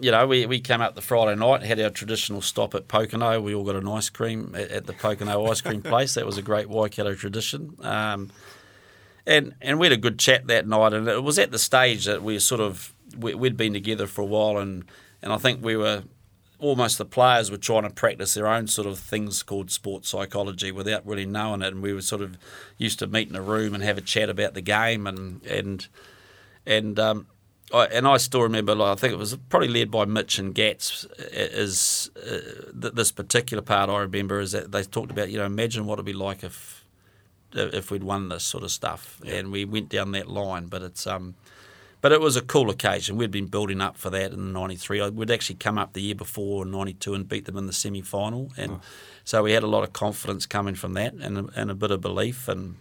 [0.00, 3.42] you know, we, we came up the Friday night, had our traditional stop at Pokeno.
[3.42, 6.14] We all got an ice cream at, at the Pokeno ice cream place.
[6.14, 7.76] That was a great Waikato tradition.
[7.80, 8.30] Um,
[9.26, 12.04] and and we had a good chat that night, and it was at the stage
[12.06, 14.84] that we sort of we, we'd been together for a while, and
[15.22, 16.04] and I think we were
[16.58, 20.72] almost the players were trying to practice their own sort of things called sports psychology
[20.72, 22.38] without really knowing it, and we were sort of
[22.78, 25.88] used to meet in a room and have a chat about the game, and and
[26.66, 27.26] and um,
[27.72, 28.74] I, and I still remember.
[28.74, 31.06] Like, I think it was probably led by Mitch and Gats.
[31.32, 35.46] Is uh, th- this particular part I remember is that they talked about you know
[35.46, 36.73] imagine what it'd be like if
[37.54, 40.66] if we'd won this sort of stuff, and we went down that line.
[40.66, 41.34] But it's um,
[42.00, 43.16] but it was a cool occasion.
[43.16, 45.10] We'd been building up for that in '93.
[45.10, 48.02] We'd actually come up the year before in '92 and beat them in the semi
[48.02, 48.80] final, and
[49.24, 51.90] so we had a lot of confidence coming from that and a, and a bit
[51.90, 52.48] of belief.
[52.48, 52.76] And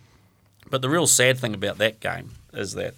[0.69, 2.95] but the real sad thing about that game is that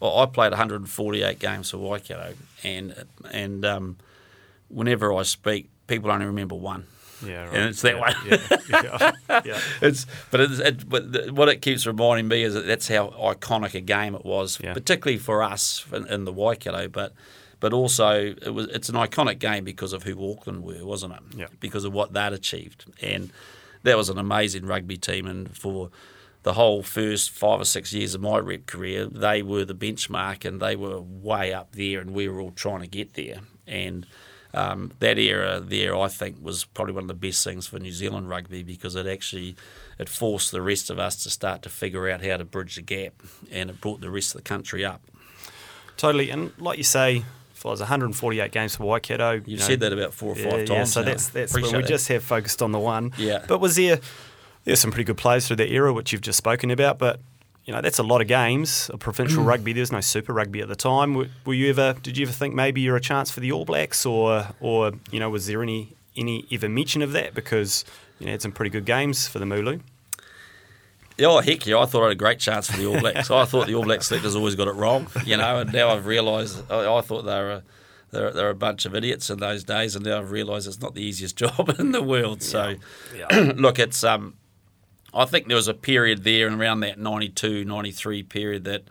[0.00, 3.96] well, I played 148 games for Waikato, and and um,
[4.68, 6.86] whenever I speak, people only remember one.
[7.26, 9.12] Yeah, And it's that yeah, way.
[9.28, 9.60] Yeah, yeah.
[9.80, 13.08] It's but it's, it, but the, what it keeps reminding me is that that's how
[13.08, 17.12] iconic a game it was, particularly for us in, in the Waikato, but
[17.60, 21.20] but also it was it's an iconic game because of who Auckland were, wasn't it?
[21.36, 21.46] Yeah.
[21.60, 23.30] Because of what they'd achieved, and
[23.84, 25.90] that was an amazing rugby team, and for
[26.42, 30.44] the whole first five or six years of my rep career, they were the benchmark,
[30.44, 34.06] and they were way up there, and we were all trying to get there, and.
[34.54, 37.92] Um, that era there, I think, was probably one of the best things for New
[37.92, 39.56] Zealand rugby because it actually
[39.98, 42.82] it forced the rest of us to start to figure out how to bridge the
[42.82, 43.14] gap,
[43.50, 45.02] and it brought the rest of the country up.
[45.96, 46.30] Totally.
[46.30, 49.92] And like you say, for those 148 games for Waikato, you You've know, said that
[49.92, 50.68] about four or five yeah, times.
[50.70, 51.06] Yeah, so now.
[51.06, 51.88] that's that's Appreciate we that.
[51.88, 53.12] just have focused on the one.
[53.16, 53.44] Yeah.
[53.46, 54.00] But was there
[54.64, 57.20] there's some pretty good players through that era, which you've just spoken about, but
[57.64, 59.46] you know that's a lot of games of provincial Mm.
[59.46, 59.72] rugby.
[59.72, 61.14] There's no Super Rugby at the time.
[61.14, 61.94] Were, were you ever?
[62.02, 65.18] Did you ever think maybe you're a chance for the All Blacks, or or you
[65.20, 67.84] know was there any any ever mention of that because
[68.20, 69.80] you know had some pretty good games for the Mooloo?
[71.20, 71.78] Oh heck yeah!
[71.78, 73.30] I thought I had a great chance for the All Blacks.
[73.30, 75.58] I thought the All Black selectors always got it wrong, you know.
[75.60, 77.62] And now I've realised I, I thought they were a,
[78.10, 80.94] they're, they're a bunch of idiots in those days, and now I've realised it's not
[80.94, 82.42] the easiest job in the world.
[82.42, 82.74] So,
[83.32, 84.34] look, it's um,
[85.14, 88.84] I think there was a period there and around that 92, 93 period that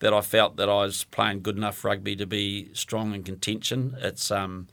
[0.00, 3.96] that I felt that I was playing good enough rugby to be strong in contention.
[4.00, 4.66] It's um,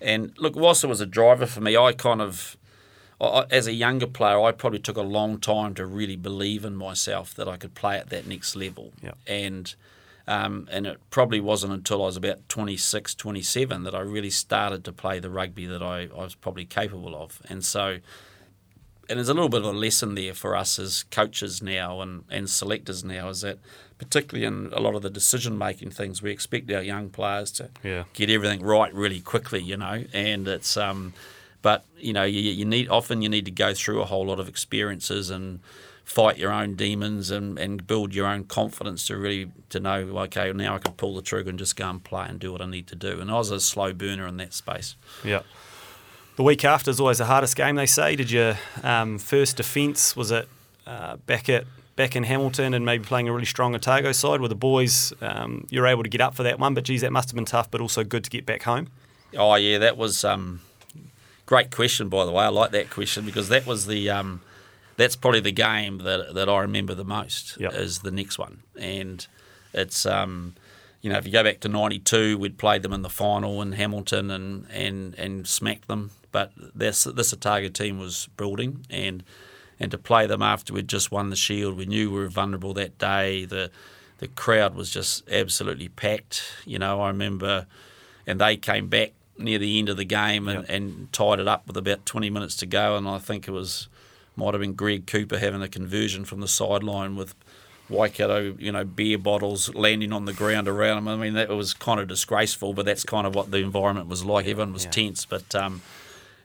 [0.00, 2.56] and look, whilst it was a driver for me, I kind of
[3.20, 6.74] I- as a younger player, I probably took a long time to really believe in
[6.74, 8.92] myself that I could play at that next level.
[9.02, 9.18] Yep.
[9.26, 9.74] And
[10.26, 14.84] um, and it probably wasn't until I was about 26, 27 that I really started
[14.84, 17.42] to play the rugby that I, I was probably capable of.
[17.48, 17.98] And so,
[19.12, 22.24] and there's a little bit of a lesson there for us as coaches now and,
[22.30, 23.58] and selectors now is that
[23.98, 27.68] particularly in a lot of the decision making things, we expect our young players to
[27.84, 28.04] Yeah.
[28.14, 31.12] get everything right really quickly, you know, and it's um,
[31.62, 34.40] but you know you, you need often you need to go through a whole lot
[34.40, 35.60] of experiences and
[36.04, 40.52] fight your own demons and, and build your own confidence to really to know okay
[40.52, 42.66] now I can pull the trigger and just go and play and do what I
[42.66, 44.96] need to do and I was a slow burner in that space.
[45.24, 45.42] Yeah.
[46.36, 48.16] The week after is always the hardest game, they say.
[48.16, 50.48] Did your um, first defence was it
[50.86, 51.64] uh, back at
[51.94, 55.12] back in Hamilton and maybe playing a really strong Otago side with the boys?
[55.20, 57.44] Um, you're able to get up for that one, but geez, that must have been
[57.44, 58.88] tough, but also good to get back home.
[59.36, 60.62] Oh yeah, that was um,
[61.44, 62.44] great question by the way.
[62.44, 64.40] I like that question because that was the um,
[64.96, 67.74] that's probably the game that that I remember the most Yep.
[67.74, 69.26] is the next one, and
[69.74, 70.54] it's um,
[71.02, 73.72] you know if you go back to '92, we'd played them in the final in
[73.72, 79.22] Hamilton and and and smacked them, but this this Otago team was building and.
[79.80, 82.72] And to play them after we'd just won the Shield, we knew we were vulnerable
[82.74, 83.46] that day.
[83.46, 83.68] The
[84.18, 86.44] the crowd was just absolutely packed.
[86.64, 87.66] You know, I remember,
[88.24, 90.70] and they came back near the end of the game and, Yep.
[90.70, 92.96] and tied it up with about 20 minutes to go.
[92.96, 93.88] And I think it was
[94.36, 97.34] might have been Greg Cooper having a conversion from the sideline with
[97.88, 101.08] Waikato, you know, beer bottles landing on the ground around him.
[101.08, 104.24] I mean, that was kind of disgraceful, but that's kind of what the environment was
[104.24, 104.46] like.
[104.46, 104.90] Everyone was yeah.
[104.92, 105.82] tense, but um,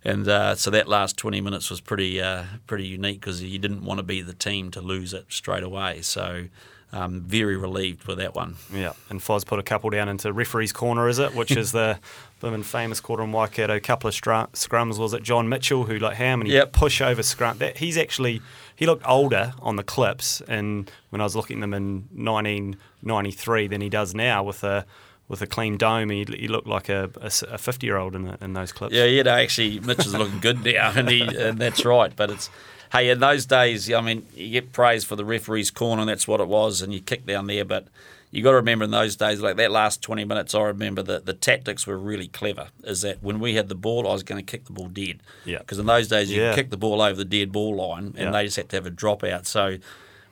[0.08, 3.84] and uh, so that last 20 minutes was pretty uh, pretty unique because you didn't
[3.86, 6.02] want to be the team to lose it straight away.
[6.02, 6.46] So
[6.94, 8.56] um, very relieved with that one.
[8.74, 11.36] Yeah, and Foz put a couple down into referee's corner, is it?
[11.36, 12.00] Which is the
[12.42, 13.76] Bimmin famous quarter in Waikato.
[13.76, 16.72] A couple of str- scrums was it John Mitchell who like how many Yep.
[16.72, 17.58] push over scrum?
[17.58, 18.42] That he's actually
[18.76, 23.68] he looked older on the clips, and when I was looking at them in 1993
[23.68, 24.86] than he does now with a
[25.28, 26.10] with a clean dome.
[26.10, 28.94] He, he looked like a, a 50 year old in, the, in those clips.
[28.94, 29.24] Yeah, yeah.
[29.24, 32.14] No, actually, Mitch is looking good now, and he and that's right.
[32.16, 32.50] But it's
[32.92, 36.28] hey, in those days, I mean, you get praise for the referee's corner, and that's
[36.28, 37.66] what it was, and you kick down there.
[37.66, 37.88] But
[38.32, 41.26] you got to remember in those days, like that last twenty minutes, I remember that
[41.26, 42.70] the tactics were really clever.
[42.84, 45.20] Is that when we had the ball, I was going to kick the ball dead.
[45.46, 45.60] Yeah.
[45.60, 46.56] Because in those days, you Yeah.
[46.56, 48.32] kick the ball over the dead ball line, and Yeah.
[48.32, 49.46] they just had to have a dropout.
[49.46, 49.78] So.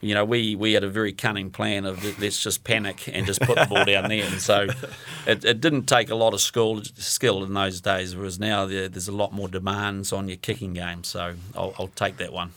[0.06, 3.42] You know, we, we had a very cunning plan of let's just panic and just
[3.42, 4.26] put the ball down there.
[4.26, 4.68] And so
[5.28, 8.88] it, it didn't take a lot of skill, skill in those days, whereas now there,
[8.88, 11.04] there's a lot more demands on your kicking game.
[11.04, 12.52] So I'll, I'll take that one.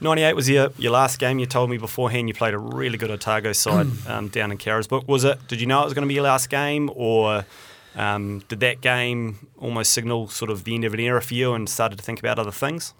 [0.00, 1.38] 98 was your, your last game.
[1.38, 5.08] You told me beforehand you played a really good Otago side um, down in Carisbrook.
[5.08, 5.38] Was it?
[5.48, 7.46] Did you know it was going to be your last game, or
[7.96, 11.54] um, did that game almost signal sort of the end of an era for you
[11.54, 12.92] and started to think about other things?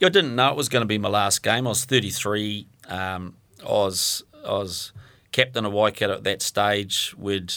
[0.00, 1.66] Yeah, I didn't know it was going to be my last game.
[1.66, 2.66] I was 33.
[2.88, 4.92] Um, I was I was
[5.30, 7.14] captain of Waikato at that stage.
[7.18, 7.52] We'd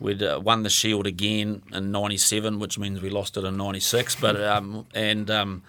[0.00, 4.16] we'd uh, won the Shield again in '97, which means we lost it in '96.
[4.16, 5.62] But um, and um,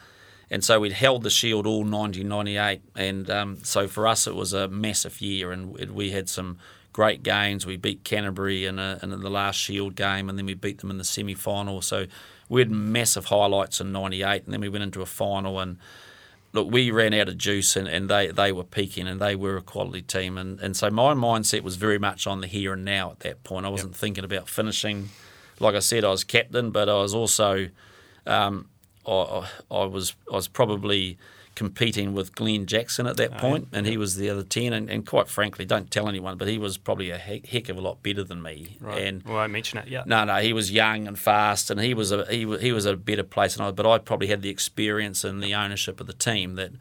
[0.50, 4.54] and so we'd held the Shield all 1998, and um, so for us it was
[4.54, 6.58] a massive year, and we- we had some
[6.94, 7.66] great games.
[7.66, 10.90] We beat Canterbury in, a, in the last Shield game, and then we beat them
[10.90, 11.82] in the semi final.
[11.82, 12.08] So
[12.50, 15.78] we had massive highlights in '98, and then we went into a final and
[16.54, 19.58] look, we ran out of juice and, and they, they were peaking and they were
[19.58, 20.38] a quality team.
[20.38, 23.44] And, and so my mindset was very much on the here and now at that
[23.44, 23.66] point.
[23.66, 25.10] I wasn't thinking about finishing.
[25.60, 27.70] Like I said, I was captain, but I was also,
[28.26, 28.70] um,
[29.06, 31.18] I, I was I was probably
[31.60, 34.72] competing with Glen Jackson at that point, and he was the other 10.
[34.72, 37.78] And, and quite frankly, don't tell anyone, but he was probably a heck, heck of
[37.78, 38.78] a lot better than me.
[38.98, 39.90] And well, I mention it.
[39.90, 40.04] Yeah.
[40.06, 42.86] no, no, he was young and fast, and he was a he was, he was
[42.86, 43.72] at a better place than I.
[43.72, 46.72] But I probably had the experience and the ownership of the team that.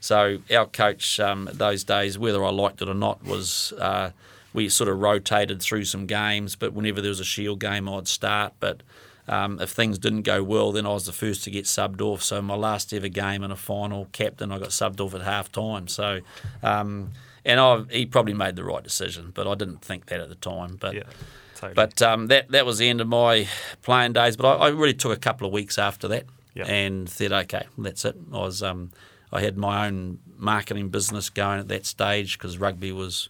[0.00, 4.12] So our coach um, those days, whether I liked it or not, was uh,
[4.54, 6.54] we sort of rotated through some games.
[6.54, 8.52] But whenever there was a Shield game, I'd start.
[8.60, 8.84] But
[9.28, 12.22] um, if things didn't go well, then I was the first to get subbed off.
[12.22, 15.50] So my last ever game in a final, captain, I got subbed off at half
[15.52, 15.88] time.
[15.88, 16.20] So.
[16.62, 17.10] Um,
[17.44, 20.34] and I, he probably made the right decision, but I didn't think that at the
[20.34, 20.76] time.
[20.78, 21.02] But Yeah.
[21.54, 21.74] Totally.
[21.74, 23.48] but um, that that was the end of my
[23.82, 24.36] playing days.
[24.36, 26.66] But I, I really took a couple of weeks after that Yeah.
[26.66, 28.16] and said, okay, that's it.
[28.34, 28.90] I was um,
[29.32, 33.28] I had my own marketing business going at that stage because rugby was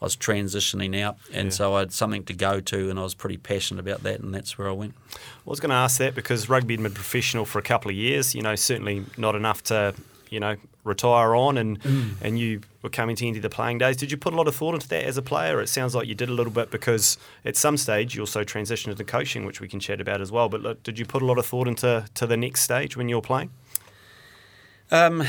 [0.00, 1.50] I was transitioning out, and Yeah.
[1.52, 4.32] so I had something to go to, and I was pretty passionate about that, and
[4.34, 4.94] that's where I went.
[5.12, 5.16] I
[5.50, 8.34] was going to ask that because rugby had been professional for a couple of years.
[8.34, 9.94] You know, certainly not enough to
[10.30, 11.78] you know retire on, and
[12.22, 13.96] and you were coming to of the playing days.
[13.96, 15.60] Did you put a lot of thought into that as a player?
[15.60, 18.88] It sounds like you did a little bit because at some stage you also transitioned
[18.92, 20.48] into coaching, which we can chat about as well.
[20.48, 23.08] But look, did you put a lot of thought into to the next stage when
[23.08, 23.50] you were playing?
[24.90, 25.24] Um,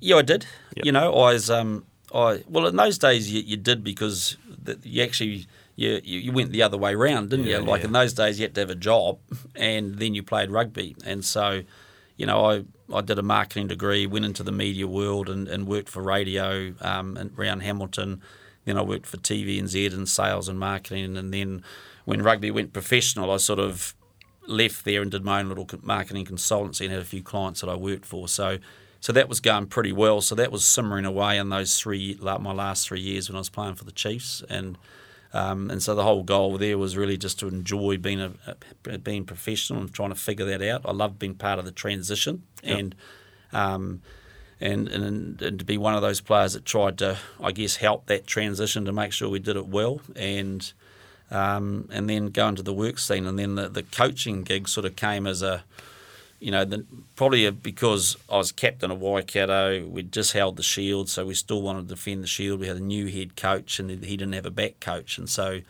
[0.00, 0.46] yeah, I did.
[0.76, 0.86] Yep.
[0.86, 1.50] You know, I was.
[1.50, 4.36] Um, I well, in those days you, you did because
[4.82, 5.46] you actually
[5.76, 7.64] you, you went the other way round, didn't Yeah, you?
[7.64, 7.86] Like yeah.
[7.88, 9.18] in those days, you had to have a job,
[9.56, 11.62] and then you played rugby, and so.
[12.16, 15.66] You know, I, I did a marketing degree, went into the media world and, and
[15.66, 18.22] worked for radio um, around Hamilton.
[18.64, 21.16] Then I worked for TVNZ and sales and marketing.
[21.16, 21.64] And then
[22.04, 23.96] when rugby went professional, I sort of
[24.46, 27.68] left there and did my own little marketing consultancy and had a few clients that
[27.68, 28.28] I worked for.
[28.28, 28.58] So,
[29.04, 30.22] so that was going pretty well.
[30.22, 33.40] So that was simmering away in those three, like my last three years when I
[33.40, 34.78] was playing for the Chiefs, and
[35.34, 38.32] um, and so the whole goal there was really just to enjoy being a,
[38.88, 40.86] a being professional and trying to figure that out.
[40.86, 42.94] I loved being part of the transition and.
[43.52, 44.00] Um,
[44.60, 48.06] and, and and to be one of those players that tried to, I guess, help
[48.06, 50.72] that transition to make sure we did it well, and
[51.30, 54.86] um, and then go into the work scene, and then the, the coaching gig sort
[54.86, 55.64] of came as a,
[56.44, 56.84] you know, the,
[57.16, 61.62] probably because I was captain of Waikato, we'd just held the shield, so we still
[61.62, 62.60] wanted to defend the shield.
[62.60, 65.60] We had a new head coach, and he didn't have a back coach, and so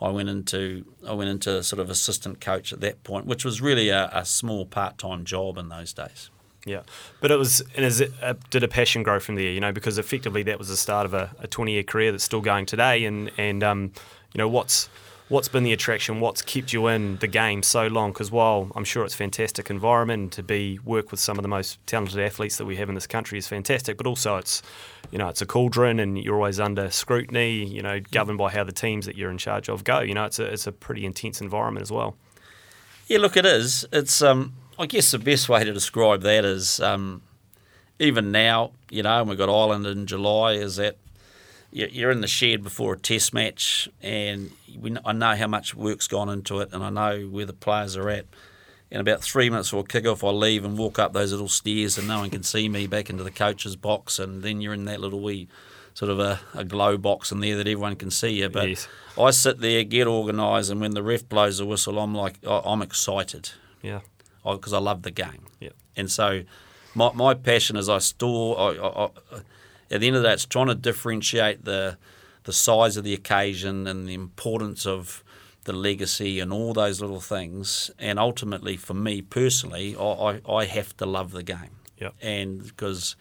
[0.00, 3.60] I went into I went into sort of assistant coach at that point, which was
[3.60, 6.30] really a, a small part time job in those days.
[6.64, 6.82] Yeah,
[7.20, 9.50] but it was, and is it, uh, did a passion grow from there?
[9.50, 12.40] You know, because effectively that was the start of a, a twenty-year career that's still
[12.40, 13.92] going today, and and um,
[14.32, 14.88] you know what's
[15.30, 16.20] what's been the attraction?
[16.20, 18.12] What's kept you in the game so long?
[18.12, 21.48] Because while I'm sure it's a fantastic environment to be work with some of the
[21.48, 24.60] most talented athletes that we have in this country is fantastic, but also it's
[25.10, 27.64] you know it's a cauldron and you're always under scrutiny.
[27.64, 30.00] You know, governed by how the teams that you're in charge of go.
[30.00, 32.16] You know, it's a it's a pretty intense environment as well.
[33.06, 33.86] Yeah, look, it is.
[33.92, 37.22] It's um, I guess the best way to describe that is um,
[38.00, 40.96] even now, you know, and we've got Ireland in July, is that
[41.72, 46.08] you're in the shed before a test match, and we, I know how much work's
[46.08, 48.26] gone into it, and I know where the players are at.
[48.90, 52.08] In about three minutes before kick-off, I leave and walk up those little stairs, and
[52.08, 55.00] no one can see me back into the coach's box, and then you're in that
[55.00, 55.46] little wee
[55.94, 58.48] sort of a, a glow box in there that everyone can see you.
[58.48, 58.88] But Yes.
[59.18, 62.62] I sit there, get organised, and when the ref blows the whistle, I'm like, I-
[62.64, 63.50] I'm excited
[63.82, 64.00] Yeah.
[64.44, 65.46] Oh, because I love the game.
[65.60, 65.70] Yeah.
[65.96, 66.42] And so
[66.94, 69.10] my, my passion is I store, I, I, I,
[69.90, 71.96] at the end of the day, it's trying to differentiate the,
[72.44, 75.24] the size of the occasion and the importance of
[75.64, 77.90] the legacy and all those little things.
[77.98, 81.76] And ultimately, for me personally, I, I, I have to love the game.
[81.98, 82.14] Yep.
[82.22, 83.16] And because,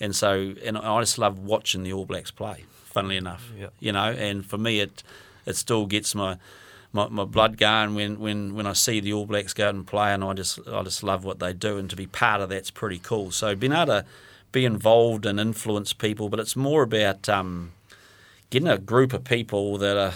[0.00, 3.50] and so, and I just love watching the All Blacks play, funnily enough.
[3.58, 3.72] Yep.
[3.78, 5.02] You know, and for me, it,
[5.44, 6.38] it still gets my,
[6.92, 9.86] my, my blood going when, when, when I see the All Blacks go out and
[9.86, 12.48] play, and I just I just love what they do, and to be part of
[12.48, 13.30] that's pretty cool.
[13.32, 14.04] So being able to
[14.52, 17.72] be involved and influence people, but it's more about um,
[18.50, 20.12] getting a group of people that are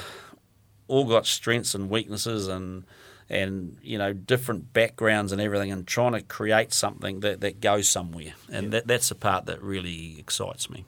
[0.88, 2.84] all got strengths and weaknesses and
[3.28, 7.88] and you know different backgrounds and everything, and trying to create something that, that goes
[7.88, 10.84] somewhere, and that, that's the part that really excites me.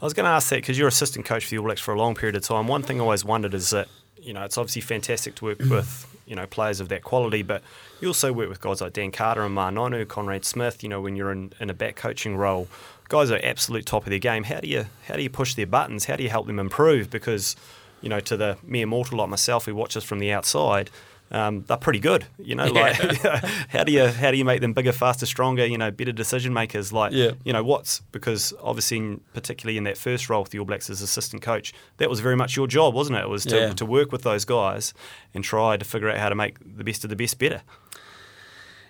[0.00, 1.92] I was going to ask that because you're assistant coach for the All Blacks for
[1.92, 2.66] a long period of time.
[2.66, 6.06] One thing I always wondered is that you know it's obviously fantastic to work with
[6.26, 7.62] you know players of that quality, but
[8.00, 10.82] you also work with guys like Dan Carter and Ma'a Nonu, Conrad Smith.
[10.82, 12.68] You know when you're in, in a back coaching role,
[13.12, 14.44] guys are absolute top of their game.
[14.44, 16.06] How do you how do you push their buttons?
[16.06, 17.10] How do you help them improve?
[17.10, 17.54] Because
[18.00, 20.90] you know to the mere mortal like myself who watches from the outside.
[21.30, 22.66] Um, they're pretty good, you know.
[22.66, 22.94] Like,
[23.70, 25.64] how do you how do you make them bigger, faster, stronger?
[25.64, 26.92] You know, better decision makers.
[26.92, 27.30] Like, Yeah.
[27.42, 30.90] you know, what's because obviously, in, particularly in that first role with the All Blacks
[30.90, 33.22] as assistant coach, that was very much your job, wasn't it?
[33.22, 33.72] It was to, Yeah.
[33.72, 34.92] to work with those guys
[35.32, 37.62] and try to figure out how to make the best of the best better.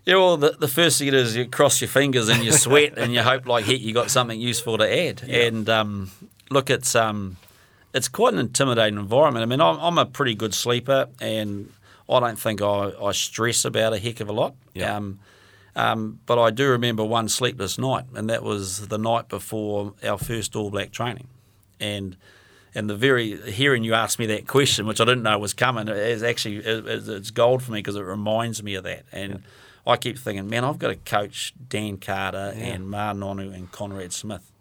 [0.05, 2.95] Yeah, well, the, the first thing it is you cross your fingers and you sweat
[2.99, 5.23] and you hope like heck you got something useful to add.
[5.29, 6.11] And um,
[6.51, 7.37] look, it's um,
[7.95, 9.43] it's quite an intimidating environment.
[9.45, 11.73] I mean, I'm, I'm a pretty good sleeper, and
[12.09, 14.55] I don't think I, I stress about a heck of a lot.
[14.75, 14.97] Yeah.
[14.97, 15.21] Um,
[15.77, 20.19] um, but I do remember one sleepless night, and that was the night before our
[20.19, 21.29] first All Black training,
[21.81, 22.17] and
[22.75, 25.87] and the very hearing you ask me that question, which I didn't know was coming,
[25.89, 29.05] is actually it- it's it's gold for me because it reminds me of that.
[29.13, 29.43] And
[29.87, 34.13] I keep thinking, man, I've got to coach Dan Carter and Ma'a Nonu and Conrad
[34.13, 34.53] Smith,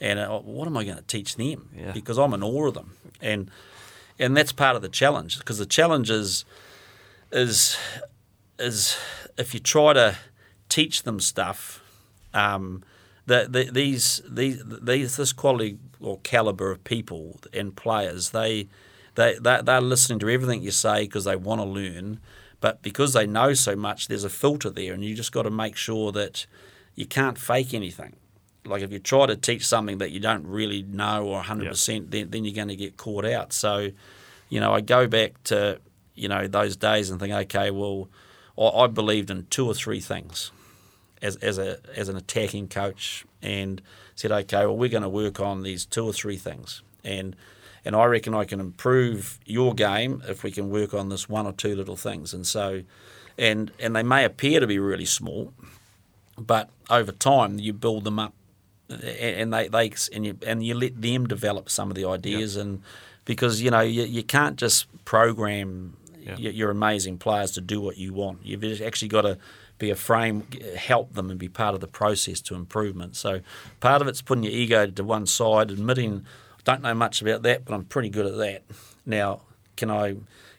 [0.00, 1.68] and uh, what am I going to teach them?
[1.76, 1.92] Yeah.
[1.92, 3.50] Because I'm in awe of them, and
[4.18, 6.44] and that's part of the challenge because the challenge is
[7.32, 7.76] is
[8.58, 8.96] is
[9.36, 10.16] if you try to
[10.68, 11.82] teach them stuff,
[12.34, 12.82] um,
[13.26, 18.68] the, the, these these these this quality or caliber of people and players, they
[19.14, 22.20] they they they're listening to everything you say because they want to learn,
[22.66, 25.50] but because they know so much, there's a filter there, and you just got to
[25.50, 26.46] make sure that
[26.96, 28.16] you can't fake anything.
[28.64, 32.30] Like if you try to teach something that you don't really know or 100%, then,
[32.30, 33.52] then you're going to get caught out.
[33.52, 33.92] So,
[34.48, 35.78] you know, I go back to,
[36.16, 38.08] you know, those days and think, okay, well,
[38.58, 40.50] I, I believed in two or three things
[41.22, 43.80] as, as, a, as an attacking coach and
[44.16, 46.82] said, okay, well, we're going to work on these two or three things.
[47.04, 47.36] And,
[47.86, 51.46] and I reckon I can improve your game if we can work on this one
[51.46, 52.34] or two little things.
[52.34, 52.82] And so,
[53.38, 55.52] and, and they may appear to be really small,
[56.36, 58.34] but over time you build them up
[58.88, 62.82] and they, they and you and you let them develop some of the ideas and
[63.24, 66.36] because you know you, you can't just program Yeah.
[66.38, 69.38] your, amazing players to do what you want you've actually got to
[69.78, 70.46] be a frame
[70.76, 73.40] help them and be part of the process to improvement so
[73.80, 76.24] part of it's putting your ego to one side admitting
[76.66, 78.62] don't know much about that but I'm pretty good at that
[79.06, 79.40] now
[79.76, 80.16] can I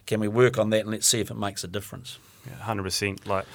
[0.08, 2.18] can we work on that and let's see if it makes a difference
[2.56, 3.26] hundred percent.
[3.26, 3.46] Like,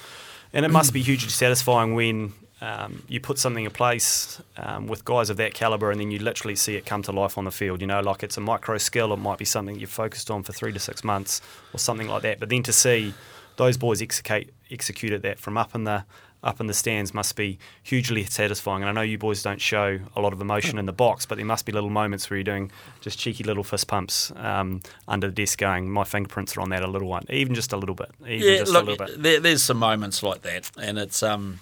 [0.53, 5.03] and it must be hugely satisfying when um, you put something in place um, with
[5.03, 7.51] guys of that caliber, and then you literally see it come to life on the
[7.51, 7.81] field.
[7.81, 9.13] You know, like it's a micro skill.
[9.13, 11.41] It might be something you've focused on for three to six months,
[11.73, 12.39] or something like that.
[12.39, 13.13] But then to see
[13.55, 16.03] those boys execute execute at that from up in the
[16.43, 18.83] up in the stands must be hugely satisfying.
[18.83, 21.35] And I know you boys don't show a lot of emotion in the box, but
[21.35, 22.71] there must be little moments where you're doing
[23.01, 26.83] just cheeky little fist pumps um, under the desk, going, "My fingerprints are on that
[26.83, 29.21] a little one," even just a little bit, even just look, a little bit.
[29.21, 31.59] There, there's some moments like that, and it's um,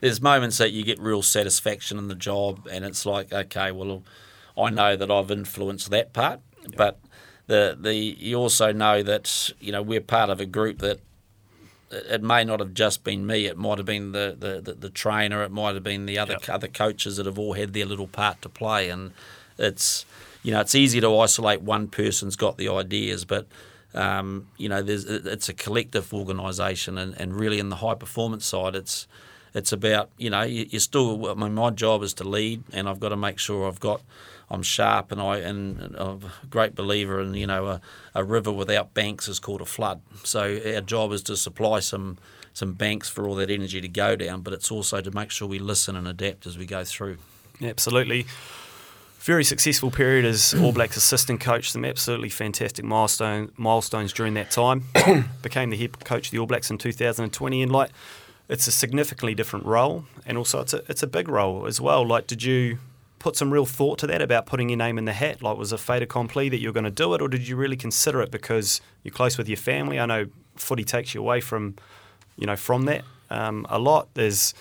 [0.00, 4.02] there's moments that you get real satisfaction in the job, and it's like, okay, well,
[4.56, 6.40] I know that I've influenced that part,
[6.76, 6.98] but
[7.46, 11.00] the the you also know that you know we're part of a group that
[11.90, 13.46] it may not have just been me.
[13.46, 15.42] It might have been the, the, the, the trainer.
[15.42, 16.48] It might have been the other Yep.
[16.48, 18.88] other coaches that have all had their little part to play.
[18.90, 19.12] And
[19.58, 20.04] it's
[20.42, 23.46] you know it's easy to isolate one person's got the ideas, but
[23.92, 28.46] um, you know, there's it's a collective organisation, and, and really in the high performance
[28.46, 29.08] side, it's
[29.52, 31.28] it's about you know you, you still.
[31.28, 34.00] I mean, my job is to lead, and I've got to make sure I've got
[34.50, 37.80] I'm sharp, and I and I'm a great believer in you know a,
[38.14, 40.00] a river without banks is called a flood.
[40.24, 42.18] So our job is to supply some
[42.52, 45.46] some banks for all that energy to go down, but it's also to make sure
[45.46, 47.18] we listen and adapt as we go through.
[47.62, 48.26] Absolutely.
[49.20, 51.70] Very successful period as All Blacks assistant coach.
[51.72, 54.84] Some absolutely fantastic milestone milestones during that time.
[55.42, 57.90] Became the head coach of the All Blacks in 2020, and like
[58.48, 62.06] it's a significantly different role, and also it's a it's a big role as well.
[62.06, 62.78] Like, did you
[63.20, 65.40] put some real thought to that about putting your name in the hat?
[65.42, 67.76] Like, was a fait accompli that you're going to do it, or did you really
[67.76, 70.00] consider it because you're close with your family?
[70.00, 71.76] I know footy takes you away from,
[72.36, 74.08] you know, from that um, a lot.
[74.14, 74.52] There's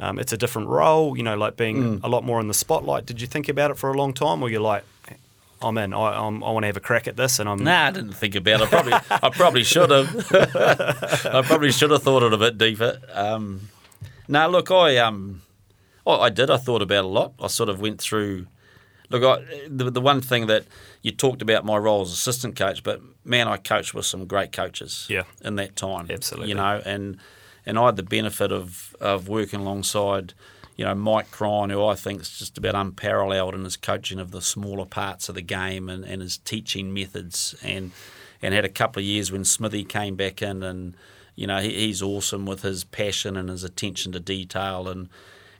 [0.00, 2.00] um, it's a different role, you know, like being mm.
[2.04, 3.06] a lot more in the spotlight.
[3.06, 4.84] Did you think about it for a long time, or you're like,
[5.60, 5.92] I'm in.
[5.92, 7.62] I, I'm, i want to have a crack at this, and I'm.
[7.62, 8.68] Nah, I didn't think about it.
[8.68, 10.32] Probably, I probably should have.
[11.26, 13.00] I probably should have thought it a bit deeper.
[13.12, 13.68] Um,
[14.28, 15.42] now, nah, look, I um,
[16.08, 16.50] I, I did.
[16.50, 17.34] I thought about a lot.
[17.40, 18.46] I sort of went through.
[19.10, 20.64] Look, I, the the one thing that
[21.02, 24.52] you talked about my role as assistant coach, but man, I coached with some great
[24.52, 25.06] coaches.
[25.08, 25.22] Yeah.
[25.42, 26.50] In that time, absolutely.
[26.50, 27.18] You know, and
[27.64, 30.34] and I had the benefit of of working alongside
[30.78, 34.30] you know, Mike Cron, who I think is just about unparalleled in his coaching of
[34.30, 37.90] the smaller parts of the game and, and his teaching methods, and
[38.40, 40.96] and had a couple of years when Smithy came back in, and
[41.34, 45.08] you know he, he's awesome with his passion and his attention to detail, and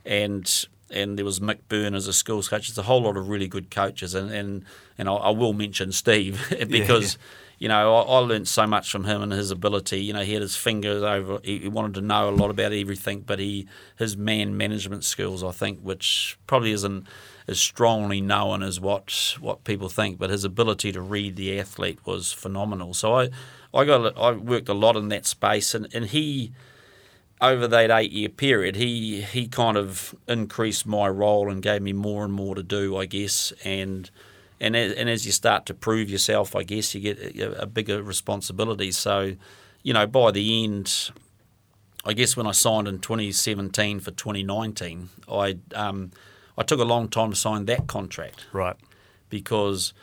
[0.09, 2.67] and and there was Mick Byrne as a schools coach.
[2.67, 4.65] There's a whole lot of really good coaches, and and,
[4.97, 7.13] and I, I will mention Steve because.
[7.13, 9.99] Yeah, yeah you know, I, I learned so much from him and his ability.
[9.99, 11.39] You know, he had his fingers over.
[11.43, 15.43] He, he wanted to know a lot about everything, but he his man management skills,
[15.43, 17.05] I think, which probably isn't
[17.49, 21.99] as strongly known as what what people think, but his ability to read the athlete
[22.05, 22.93] was phenomenal.
[22.93, 23.29] So I,
[23.73, 26.53] I got I worked a lot in that space, and, and he
[27.41, 31.93] over that eight year period, he he kind of increased my role and gave me
[31.93, 34.09] more and more to do, I guess, and
[34.59, 37.65] and as, and as you start to prove yourself, I guess you get a, a
[37.65, 38.91] bigger responsibility.
[38.91, 39.35] So,
[39.83, 41.11] you know, by the end,
[42.05, 46.11] I guess when I signed in 2017 for 2019, I um,
[46.57, 48.45] I took a long time to sign that contract.
[48.51, 48.75] Right.
[49.29, 49.93] Because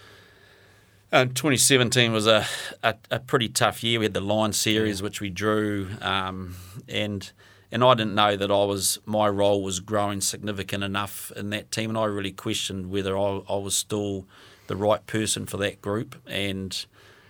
[1.13, 2.47] uh, 2017 was a,
[2.83, 4.01] a, a, pretty tough year.
[4.01, 6.57] We had the Lions series, which we drew, um,
[6.89, 7.31] and
[7.71, 11.71] and I didn't know that I was my role was growing significant enough in that
[11.71, 14.27] team, and I really questioned whether I, I was still
[14.67, 16.17] the right person for that group.
[16.27, 16.85] And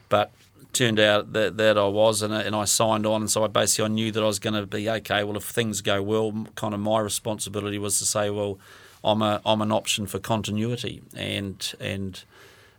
[0.08, 0.32] but
[0.72, 3.86] turned out that, that I was, and, and I signed on, and so I basically
[3.86, 5.24] I knew that I was going to be okay.
[5.24, 8.58] Well, if things go well, kind of my responsibility was to say, well,
[9.04, 12.24] I'm a I'm an option for continuity, and and.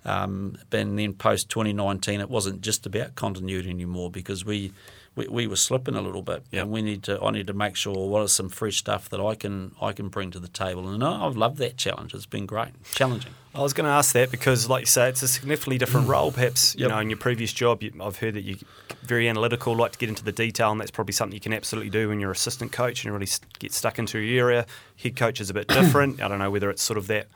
[0.08, 4.72] Um, and then post 2019, it wasn't just about continuity anymore because we
[5.18, 6.64] we, we were slipping a little bit, yep.
[6.64, 7.22] and we need to.
[7.22, 10.10] I need to make sure what are some fresh stuff that I can I can
[10.10, 12.14] bring to the table, and I, I've loved that challenge.
[12.14, 13.34] It's been great, challenging.
[13.56, 16.32] I was going to ask that because, like you say, it's a significantly different role.
[16.32, 16.92] Perhaps you yep.
[16.92, 18.60] know, in your previous job, you, I've heard that you're
[19.02, 21.90] very analytical, like to get into the detail, and that's probably something you can absolutely
[21.90, 23.28] do when you're assistant coach and really
[23.58, 24.68] get stuck into your area.
[25.02, 26.22] Head coach is a bit different.
[26.22, 27.28] I don't know whether it's sort of that,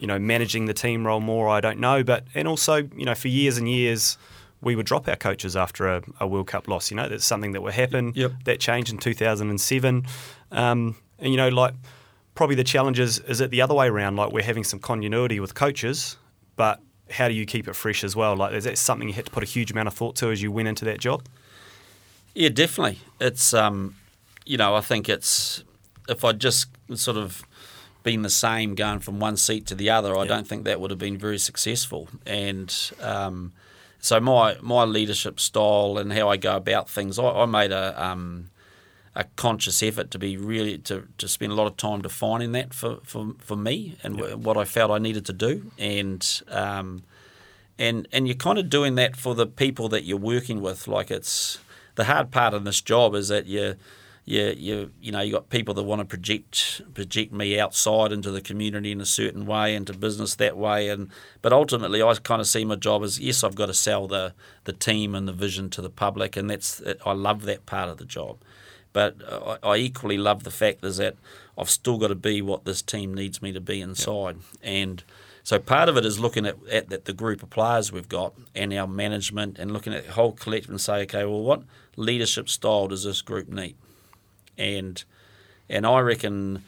[0.00, 1.48] you know, managing the team role more.
[1.48, 4.18] I don't know, but and also, you know, for years and years
[4.62, 6.90] we would drop our coaches after a, a, World Cup loss.
[6.90, 8.12] You know, that's something that would happen.
[8.14, 8.32] Yep.
[8.44, 10.06] That changed in 2007.
[10.52, 11.74] Um, and, you know, like
[12.34, 14.16] probably the challenge is, is it the other way around?
[14.16, 16.16] Like we're having some continuity with coaches,
[16.56, 16.80] but
[17.10, 18.36] how do you keep it fresh as well?
[18.36, 20.42] Like, is that something you had to put a huge amount of thought to as
[20.42, 21.24] you went into that job?
[22.34, 22.98] Yeah, definitely.
[23.20, 23.96] It's, um,
[24.44, 25.64] you know, I think it's,
[26.08, 27.42] if I just sort of
[28.02, 30.90] been the same going from one seat to the other, I don't think that would
[30.90, 32.08] have been very successful.
[32.26, 33.52] And, um,
[34.02, 38.02] so my my leadership style and how I go about things, I, I made a
[38.02, 38.48] um,
[39.14, 42.72] a conscious effort to be really to, to spend a lot of time defining that
[42.72, 44.36] for, for, for me and yep.
[44.36, 47.02] what I felt I needed to do and um,
[47.78, 51.10] and and you're kind of doing that for the people that you're working with like
[51.10, 51.58] it's
[51.96, 53.74] the hard part in this job is that you
[54.30, 58.30] you you you know you got people that want to project project me outside into
[58.30, 61.10] the community in a certain way into business that way and
[61.42, 64.32] but ultimately I kind of see my job as yes I've got to sell the
[64.64, 67.98] the team and the vision to the public and that's I love that part of
[67.98, 68.38] the job.
[68.92, 71.16] But uh, I, I equally love the fact is that
[71.56, 74.38] I've still got to be what this team needs me to be inside.
[74.62, 75.04] And
[75.44, 78.34] so part of it is looking at, at, at the group of players we've got
[78.54, 81.62] and our management and looking at the whole collective and say okay well what
[81.96, 83.76] leadership style does this group need
[84.60, 85.02] and
[85.68, 86.62] and I reckon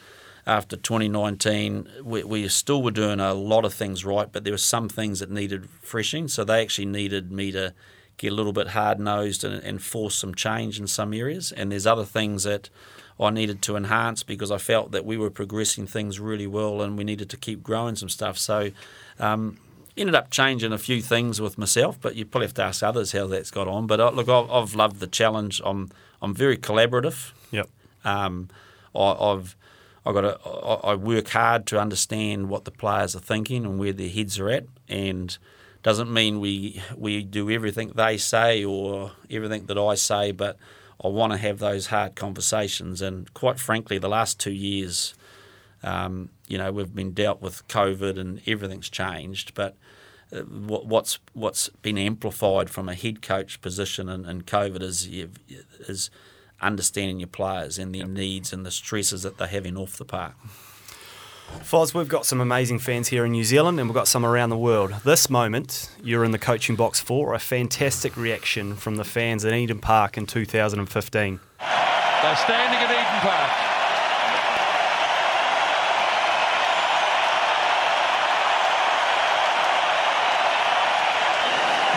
[0.47, 4.59] after 2019 we, we still were doing a lot of things right, but there were
[4.59, 6.27] some things that needed freshing.
[6.29, 7.75] So they actually needed me to
[8.17, 11.53] get a little bit hard nosed and, and force some change in some areas.
[11.53, 12.71] And there's other things that
[13.21, 16.99] I needed to enhance because I felt that we were progressing things really well and
[16.99, 18.39] we needed to keep growing some stuff.
[18.39, 18.71] So
[19.21, 19.59] um,
[19.97, 23.13] ended up changing a few things with myself, but you probably have to ask others
[23.13, 23.87] how that's got on.
[23.87, 25.61] But uh, look, I've, I've loved the challenge.
[25.65, 25.91] I'm
[26.21, 27.33] I'm very collaborative.
[27.51, 27.69] Yep.
[28.05, 28.49] Um,
[28.95, 29.57] I, I've
[30.05, 34.39] I got work hard to understand what the players are thinking and where their heads
[34.39, 35.37] are at, and
[35.83, 40.57] doesn't mean we we do everything they say or everything that I say, but
[41.05, 43.03] I want to have those hard conversations.
[43.03, 45.15] And quite frankly, the last two years,
[45.83, 49.77] um, you know, we've been dealt with COVID and everything's changed, but
[50.33, 56.11] uh, what's what's been amplified from a head coach position in COVID is is
[56.63, 58.11] understanding your players and their yep.
[58.11, 60.35] needs and the stresses that they're having off the park.
[61.61, 64.51] Foz, we've got some amazing fans here in New Zealand and we've got some around
[64.51, 64.95] the world.
[65.05, 69.53] This moment, you're in the coaching box for a fantastic reaction from the fans at
[69.53, 71.41] Eden Park in 2015.
[71.59, 73.51] They're standing at Eden Park.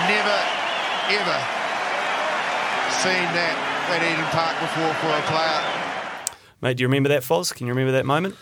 [0.05, 0.37] Never,
[1.09, 1.39] ever
[3.01, 5.61] seen that Eden Park before for a player.
[6.61, 7.53] Mate, do you remember that, Foz?
[7.53, 8.35] Can you remember that moment?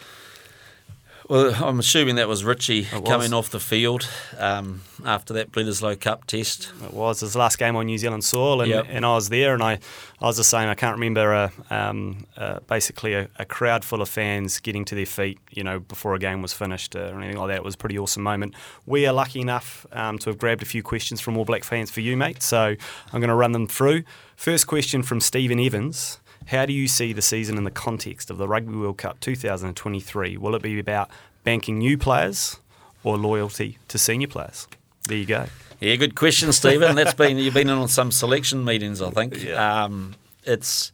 [1.29, 4.07] Well, I'm assuming that was Richie coming off the field
[4.37, 6.71] um, after that Bledisloe Cup test.
[6.83, 8.85] It was his last game on New Zealand soil, and, yep.
[8.89, 9.79] and I was there, and I,
[10.19, 10.67] I was the same.
[10.67, 14.95] I can't remember a, um, uh, basically a, a, crowd full of fans getting to
[14.95, 17.57] their feet, you know, before a game was finished uh, or anything like that.
[17.57, 18.53] It was a pretty awesome moment.
[18.85, 21.89] We are lucky enough um, to have grabbed a few questions from All Black fans
[21.89, 22.43] for you, mate.
[22.43, 22.75] So
[23.13, 24.03] I'm going to run them through.
[24.35, 26.19] First question from Stephen Evans.
[26.47, 30.37] How do you see the season in the context of the Rugby World Cup 2023?
[30.37, 31.09] Will it be about
[31.43, 32.59] banking new players
[33.03, 34.67] or loyalty to senior players?
[35.07, 35.45] There you go.
[35.79, 36.95] Yeah, good question, Stephen.
[36.95, 39.43] That's been you've been in on some selection meetings, I think.
[39.43, 39.83] Yeah.
[39.83, 40.91] Um, it's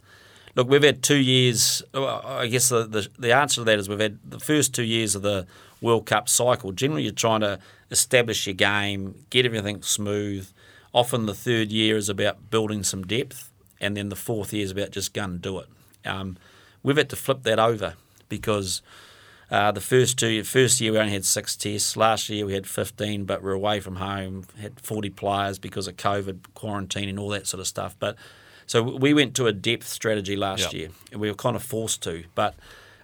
[0.55, 1.83] look, we've had two years.
[1.93, 5.15] I guess the, the the answer to that is we've had the first two years
[5.15, 5.45] of the
[5.81, 6.71] World Cup cycle.
[6.71, 7.59] Generally, you're trying to
[7.91, 10.49] establish your game, get everything smooth.
[10.91, 13.48] Often, the third year is about building some depth
[13.81, 15.67] and then the fourth year is about just go and do it.
[16.05, 16.37] Um,
[16.83, 17.95] we've had to flip that over
[18.27, 18.81] because
[19.51, 21.97] uh, the first two first year we only had six tests.
[21.97, 25.87] Last year we had 15, but we are away from home, had 40 players because
[25.87, 27.95] of COVID, quarantine, and all that sort of stuff.
[27.99, 28.15] But
[28.67, 30.73] so we went to a depth strategy last yep.
[30.73, 32.25] year, and we were kind of forced to.
[32.35, 32.55] But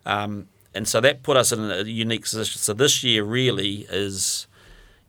[0.06, 2.60] um, and so that put us in a unique position.
[2.60, 4.46] So this year really is,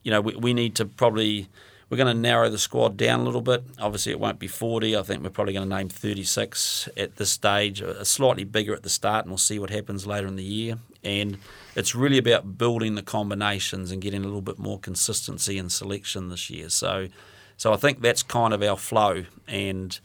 [0.03, 1.49] you know, we, we need to probably
[1.89, 3.63] we're going to narrow the squad down a little bit.
[3.79, 4.97] Obviously, it won't be 40.
[4.97, 8.83] I think we're probably going to name 36 at this stage, a slightly bigger at
[8.83, 10.79] the start, and we'll see what happens later in the year.
[11.05, 11.39] And
[11.77, 16.29] it's really about building the combinations and getting a little bit more consistency in selection
[16.29, 16.71] this year.
[16.71, 17.09] So,
[17.57, 19.99] so I think that's kind of our flow, and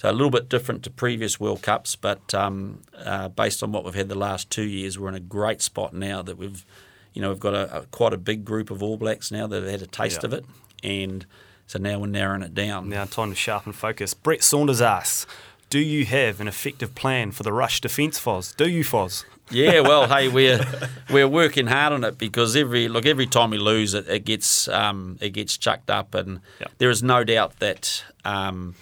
[0.00, 3.84] so a little bit different to previous World Cups, but um, uh, based on what
[3.84, 6.64] we've had the last two years, we're in a great spot now that we've,
[7.12, 9.62] you know, we've got a, a quite a big group of All Blacks now that
[9.62, 10.28] have had a taste yeah.
[10.28, 10.46] of it,
[10.82, 11.26] and
[11.66, 12.88] so now we're narrowing it down.
[12.88, 14.14] Now time to sharpen focus.
[14.14, 15.26] Brett Saunders asks,
[15.70, 18.56] do you have an effective plan for the rush defence, Foz?
[18.56, 19.24] Do you, Foz?
[19.50, 20.64] Yeah, well, hey, we're
[21.10, 24.66] we're working hard on it because every look every time we lose it, it gets
[24.68, 26.72] um, it gets chucked up, and yep.
[26.78, 28.74] there is no doubt that um,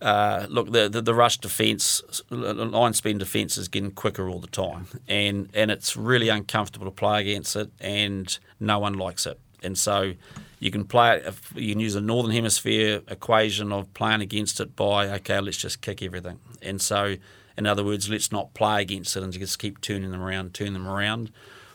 [0.00, 4.46] uh, look the, the, the rush defence, line speed defence is getting quicker all the
[4.46, 9.38] time, and and it's really uncomfortable to play against it, and no one likes it,
[9.62, 10.14] and so
[10.60, 11.34] you can play it.
[11.54, 15.80] You can use a northern hemisphere equation of playing against it by okay, let's just
[15.80, 16.38] kick everything.
[16.62, 17.16] And so,
[17.56, 20.74] in other words, let's not play against it and just keep turning them around, turn
[20.74, 21.32] them around.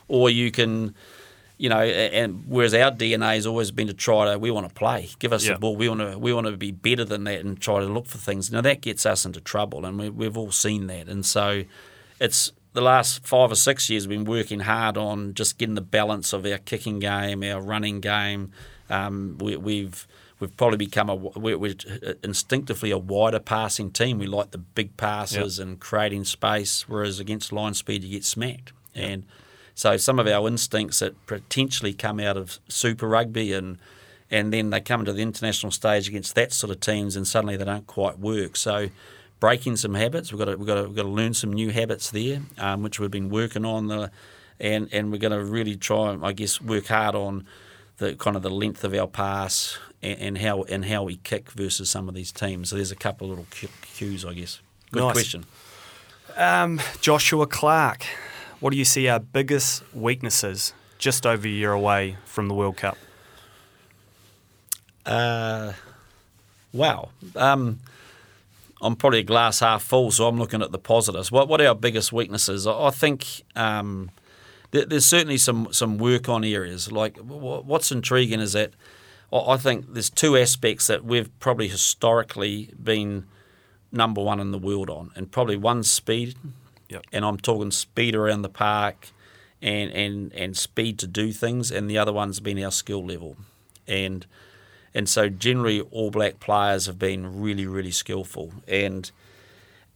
[0.08, 0.94] Or you can,
[1.58, 4.74] you know, and whereas our DNA has always been to try to, we want to
[4.74, 7.44] play, give us the ball, we want to, we want to be better than that
[7.44, 8.52] and try to look for things.
[8.52, 11.08] Now that gets us into trouble, and we, we've all seen that.
[11.08, 11.64] And so,
[12.20, 15.80] it's the last five or six years we've been working hard on just getting the
[15.80, 18.52] balance of our kicking game, our running game,
[18.90, 20.06] um, we, we've,
[20.38, 21.74] we've probably become a we're, we're,
[22.22, 24.18] instinctively a wider passing team.
[24.18, 25.66] We like the big passes yep.
[25.66, 28.74] and creating space, whereas against line speed you get smacked.
[28.92, 29.10] Yep.
[29.10, 29.24] And
[29.74, 33.78] so some of our instincts that potentially come out of Super Rugby and
[34.30, 37.56] and then they come to the international stage against that sort of teams and suddenly
[37.56, 38.56] they don't quite work.
[38.56, 38.90] So
[39.40, 41.70] breaking some habits, we've got to, we've got to, we've got to learn some new
[41.70, 43.88] habits there, um, which we've been working on.
[43.88, 44.10] The,
[44.58, 47.46] and and we're going to really try, I guess, work hard on
[47.98, 51.50] the kind of the length of our pass and, and, how and how we kick
[51.50, 52.70] versus some of these teams.
[52.70, 54.60] So there's a couple of little cues, I guess.
[54.92, 55.12] Good nice.
[55.12, 55.44] question.
[56.36, 58.04] Um, Joshua Clark,
[58.60, 62.76] what do you see our biggest weaknesses just over a year away from the World
[62.76, 62.96] Cup?
[65.04, 65.72] Uh,
[66.76, 67.08] Wow.
[67.34, 67.80] Um,
[68.82, 71.32] I'm probably a glass half full, so I'm looking at the positives.
[71.32, 72.66] What what are our biggest weaknesses?
[72.66, 74.10] I, I think um,
[74.70, 76.90] there, there's certainly some some work on areas.
[76.92, 78.72] Like wh- what's intriguing is that
[79.32, 83.26] I I think there's two aspects that we've probably historically been
[83.92, 86.36] number one in the world on, and probably one speed,
[86.88, 87.04] Yep.
[87.12, 89.08] and I'm talking speed around the park,
[89.62, 93.36] and and and speed to do things, and the other one's been our skill level,
[93.88, 94.26] and
[94.96, 99.10] and so generally all black players have been really really skillful, and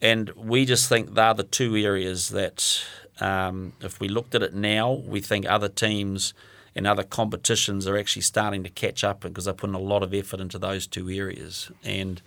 [0.03, 2.85] and we just think they're the two areas that
[3.19, 6.35] um, if we looked at it now, we think other teams
[6.75, 10.13] and other competitions are actually starting to catch up because they're putting a lot of
[10.13, 12.21] effort into those two areas, and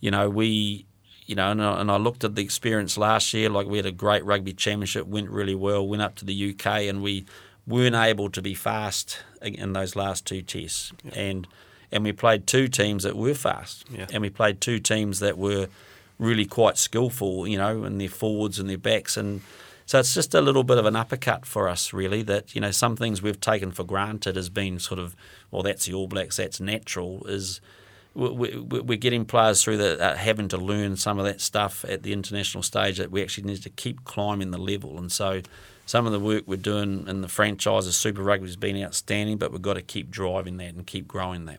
[0.00, 0.86] you know we
[1.26, 3.48] you know, and I, and I looked at the experience last year.
[3.50, 6.82] Like we had a great rugby championship, went really well, went up to the UK,
[6.82, 7.24] and we
[7.66, 10.92] weren't able to be fast in those last two tests.
[11.14, 11.48] And
[11.94, 14.06] and we played two teams that were fast, Yeah.
[14.12, 15.68] and we played two teams that were
[16.18, 19.40] really quite skillful, you know, in their forwards and their backs, and
[19.86, 22.22] so it's just a little bit of an uppercut for us, really.
[22.22, 25.14] That you know, some things we've taken for granted as being sort of,
[25.50, 27.60] well, that's the All Blacks, that's natural, is
[28.14, 31.84] we- we- we're getting players through that are having to learn some of that stuff
[31.88, 34.98] at the international stage that we actually need to keep climbing the level.
[34.98, 35.42] And so
[35.84, 39.36] some of the work we're doing in the franchise of Super Rugby has been outstanding,
[39.36, 41.58] but we've got to keep driving that and keep growing that.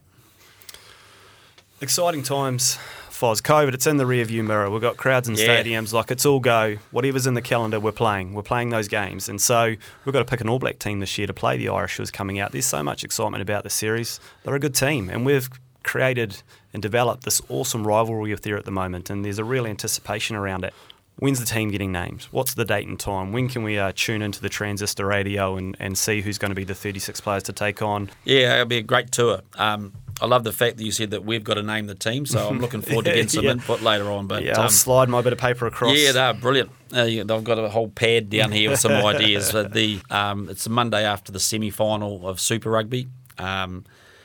[1.80, 2.78] Exciting times,
[3.10, 3.42] Foz.
[3.42, 4.70] COVID, it's in the rearview mirror.
[4.70, 5.46] We've got crowds in Yeah.
[5.62, 5.92] stadiums.
[5.92, 6.76] Like, it's all go.
[6.90, 8.32] Whatever's in the calendar, we're playing.
[8.32, 9.28] We're playing those games.
[9.28, 9.74] And so
[10.04, 12.10] we've got to pick an All Black team this year to play the Irish who's
[12.10, 12.52] coming out.
[12.52, 14.20] There's so much excitement about the series.
[14.42, 15.10] They're a good team.
[15.10, 15.50] And we've
[15.82, 19.10] created and developed this awesome rivalry with there at the moment.
[19.10, 20.72] And there's a real anticipation around it.
[21.18, 22.24] When's the team getting named?
[22.30, 23.32] What's the date and time?
[23.32, 26.54] When can we uh, tune into the transistor radio and, and see who's going to
[26.54, 28.10] be the 36 players to take on?
[28.24, 29.40] Yeah, it'll be a great tour.
[29.56, 32.24] Um, I love the fact that you said that we've got to name the team,
[32.24, 33.50] so I'm looking forward to getting some Yeah.
[33.52, 34.26] input later on.
[34.26, 35.96] But Yeah, I'll um, slide my bit of paper across.
[35.96, 36.70] Yeah, no, brilliant.
[36.94, 39.52] Uh, yeah, I've got a whole pad down here with some ideas.
[39.52, 43.08] But the um, it's the Monday after the semi final of Super Rugby,
[43.38, 43.84] um,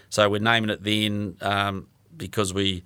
[0.10, 2.84] so we're naming it then um, because we.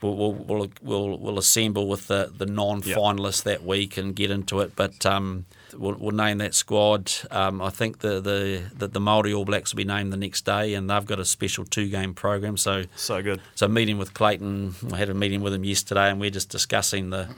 [0.00, 4.60] We'll, we'll, we'll, we'll, assemble with the, the non finalists that week and get into
[4.60, 4.76] it.
[4.76, 5.44] But um,
[5.74, 7.12] we'll, we'll name that squad.
[7.30, 10.44] Um, I think the, the, the, the Māori All Blacks will be named the next
[10.44, 12.56] day, and they've got a special two game program.
[12.56, 13.40] So So good.
[13.54, 17.10] so meeting with Clayton, I had a meeting with him yesterday, and we're just discussing
[17.10, 17.28] the,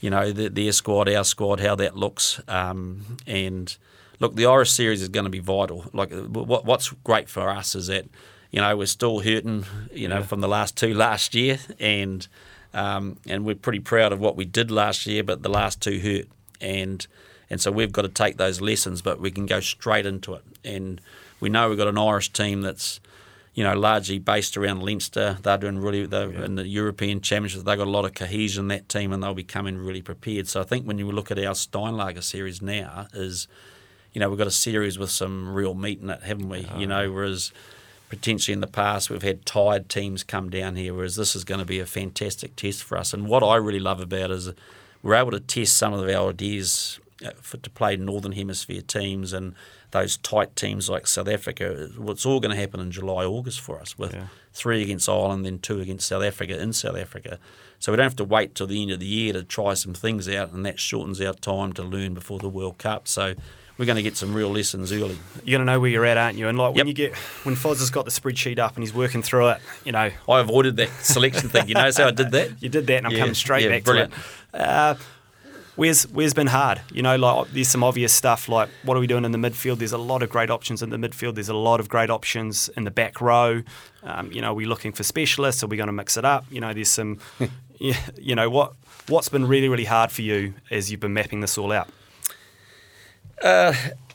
[0.00, 3.76] you know, the, their squad, our squad, how that looks, um, and
[4.20, 5.84] look, the Irish series is going to be vital.
[5.92, 8.06] Like, what, what's great for us is that,
[8.50, 12.26] you know, we're still hurting, you know, from the last two last year, and
[12.72, 16.00] um, and we're pretty proud of what we did last year, but the last two
[16.00, 16.28] hurt,
[16.60, 17.06] and
[17.54, 20.42] and so we've got to take those lessons, but we can go straight into it,
[20.64, 21.00] and
[21.38, 22.98] we know we've got an Irish team that's
[23.54, 25.38] you know, largely based around Leinster.
[25.40, 28.68] They're doing really, they're in the European Championships, they've got a lot of cohesion in
[28.68, 30.48] that team and they'll be coming really prepared.
[30.48, 33.46] So I think when you look at our Steinlager series now, is,
[34.12, 36.66] you know, we've got a series with some real meat in it, haven't we?
[36.76, 37.12] You know, uh-huh.
[37.12, 37.52] whereas
[38.08, 41.60] potentially in the past we've had tired teams come down here, whereas this is going
[41.60, 43.14] to be a fantastic test for us.
[43.14, 44.50] And what I really love about it is
[45.04, 46.98] we're able to test some of our ideas
[47.40, 49.54] for to play Northern Hemisphere teams and
[49.92, 51.88] those tight teams like South Africa.
[52.08, 54.26] It's all going to happen in July, August for us with Yeah.
[54.52, 57.38] three against Ireland, then two against South Africa in South Africa.
[57.78, 59.94] So we don't have to wait till the end of the year to try some
[59.94, 63.06] things out, and that shortens our time to learn before the World Cup.
[63.06, 63.34] So
[63.76, 65.18] we're going to get some real lessons early.
[65.44, 66.48] You're gonna know where you're at, aren't you?
[66.48, 66.86] And like when Yep.
[66.86, 69.92] you get when Foz has got the spreadsheet up and he's working through it, you
[69.92, 71.68] know, I avoided that selection thing.
[71.68, 72.50] You notice how I did that?
[72.62, 74.12] you did that, and I'm Yeah, coming straight yeah, back brilliant.
[74.12, 74.18] to
[74.54, 74.60] it.
[74.60, 74.94] Uh,
[75.76, 76.80] where's where's been hard?
[76.92, 78.48] You know, like there's some obvious stuff.
[78.48, 79.78] Like what are we doing in the midfield?
[79.78, 81.34] There's a lot of great options in the midfield.
[81.34, 83.62] There's a lot of great options in the back row.
[84.02, 85.62] Um, you know, are we looking for specialists?
[85.62, 86.44] Are we going to mix it up?
[86.50, 87.18] You know, there's some.
[88.16, 88.72] you know what
[89.08, 91.88] what's been really really hard for you as you've been mapping this all out.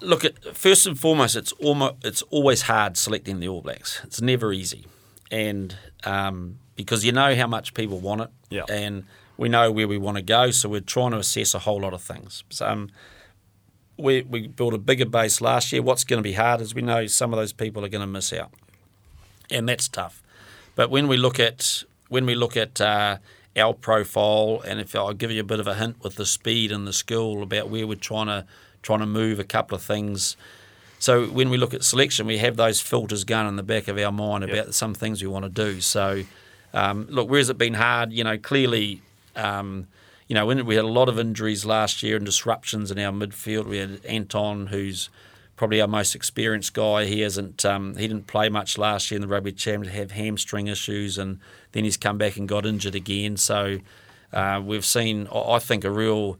[0.01, 3.99] Look, at, first and foremost, it's almost it's always hard selecting the All Blacks.
[4.05, 4.88] It's never easy,
[5.30, 8.64] and um, because you know how much people want it, Yeah.
[8.70, 9.03] and
[9.39, 11.93] we know where we want to go, so we're trying to assess a whole lot
[11.93, 12.43] of things.
[12.49, 12.89] So, um,
[13.97, 15.81] we we built a bigger base last year.
[15.81, 18.07] What's going to be hard is we know some of those people are going to
[18.07, 18.51] miss out,
[19.49, 20.21] and that's tough.
[20.75, 23.17] But when we look at when we look at uh,
[23.55, 26.71] our profile, and if I'll give you a bit of a hint with the speed
[26.71, 28.45] and the skill about where we're trying to
[28.81, 30.35] trying to move a couple of things.
[30.99, 33.97] So when we look at selection, we have those filters going in the back of
[33.97, 35.79] our mind about some things we want to do.
[35.79, 36.23] So
[36.73, 38.11] um, look, where has it been hard?
[38.11, 39.01] You know, clearly.
[39.39, 39.87] Um,
[40.27, 43.65] you know, we had a lot of injuries last year and disruptions in our midfield.
[43.65, 45.09] We had Anton, who's
[45.55, 47.05] probably our most experienced guy.
[47.05, 50.67] He hasn't um, he didn't play much last year in the rugby championship, have hamstring
[50.67, 51.39] issues, and
[51.71, 53.37] then he's come back and got injured again.
[53.37, 53.79] So
[54.31, 56.37] uh, we've seen, I think, a real.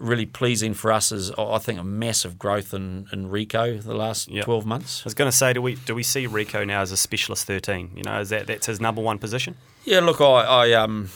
[0.00, 4.28] Really pleasing for us is I think a massive growth in, in Rieko the last
[4.28, 4.44] Yep.
[4.44, 5.02] twelve months.
[5.02, 7.46] I was going to say, do we do we see Rieko now as a specialist
[7.46, 7.92] thirteen?
[7.94, 9.54] You know, is that that's his number one position?
[9.84, 11.10] Yeah, look, I, I um,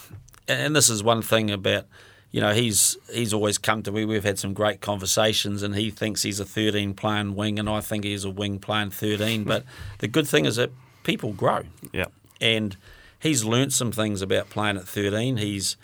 [0.49, 1.87] and this is one thing about,
[2.31, 4.05] you know, he's he's always come to me.
[4.05, 7.81] We've had some great conversations, and he thinks he's a 13 playing wing, and I
[7.81, 9.45] think he's a wing playing 13.
[9.45, 9.65] but
[9.99, 10.71] the good thing is that
[11.05, 12.07] people grow, Yeah.
[12.41, 12.77] and
[13.21, 15.37] he's learnt some things about playing at 13.
[15.39, 15.77] He's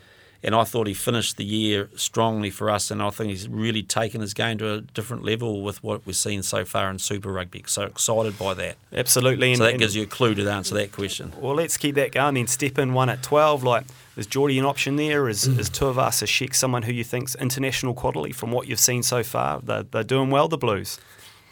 [0.45, 3.83] and I thought he finished the year strongly for us, and I think he's really
[3.83, 7.33] taken his game to a different level with what we've seen so far in Super
[7.33, 7.65] Rugby.
[7.67, 8.77] So excited by that.
[8.93, 9.49] Absolutely.
[9.53, 11.33] And, So that and- gives you a clue to answer that question.
[11.41, 12.35] Well, let's keep that going.
[12.35, 13.65] Then step in one at twelve.
[13.65, 13.85] Like,
[14.17, 15.29] is Jordie an option there?
[15.29, 19.61] Is is Tuivasa-Sheck someone who you think's international quality from what you've seen so far?
[19.61, 20.99] They're, they're doing well, the Blues.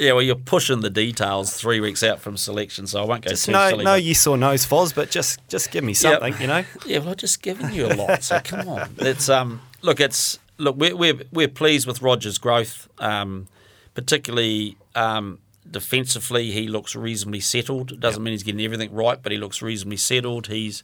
[0.02, 3.30] Yeah, well, you're pushing the details three weeks out from selection, so I won't go
[3.30, 3.84] Just too no, silly.
[3.84, 6.64] no yes or no's, Foz, but just just give me something, you know.
[6.86, 8.96] Yeah, well, I've just given you a lot, so come on.
[8.98, 13.46] It's um, look, it's look, we're we're, we're pleased with Roger's growth, um,
[13.94, 15.38] particularly um,
[15.70, 16.50] defensively.
[16.50, 17.92] He looks reasonably settled.
[17.92, 20.48] It doesn't mean he's getting everything right, but he looks reasonably settled.
[20.48, 20.82] He's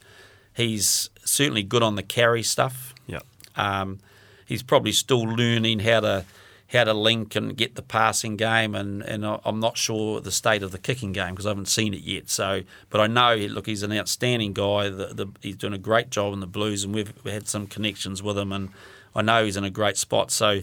[0.55, 2.95] he's certainly good on the carry stuff.
[3.09, 3.21] Yeah.
[3.57, 3.99] Um,
[4.47, 6.25] he's probably still learning how to
[6.69, 10.63] how to link and get the passing game, and, and I'm not sure the state
[10.63, 12.29] of the kicking game because I haven't seen it yet.
[12.29, 14.91] So, but I know look, he's an outstanding guy.
[14.91, 18.23] The, the, he's doing a great job in the Blues, and we've had some connections
[18.23, 18.69] with him, and
[19.17, 20.31] I know he's in a great spot.
[20.31, 20.61] So.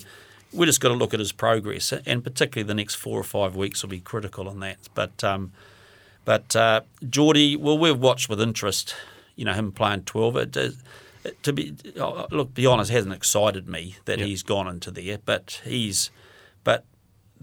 [0.53, 3.57] We just got to look at his progress, and particularly the next four or five
[3.57, 4.77] weeks will be critical on that.
[4.93, 5.51] But um,
[6.25, 8.95] but uh, Jordie, well, we've watched with interest,
[9.35, 10.37] you know, him playing 12.
[10.37, 10.73] It, it,
[11.43, 14.25] to be uh, look, be honest, hasn't excited me that Yeah.
[14.25, 16.11] he's gone into there, but he's,
[16.63, 16.83] but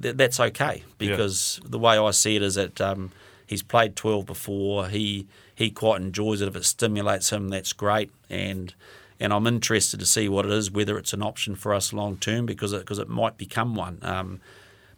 [0.01, 3.11] th- that's okay because the way I see it is that um,
[3.47, 4.89] he's played 12 before.
[4.89, 6.49] He he quite enjoys it.
[6.49, 8.11] If it stimulates him, that's great.
[8.31, 8.75] And
[9.21, 12.17] and I'm interested to see what it is, whether it's an option for us long
[12.17, 13.99] term because it, because it might become one.
[14.03, 14.41] Um,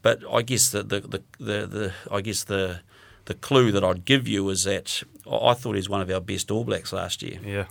[0.03, 2.81] but I guess the the, the, the, the I guess the
[3.27, 6.21] the clue that I'd give you is that I I thought he's one of our
[6.21, 7.65] best All Blacks last year Yeah.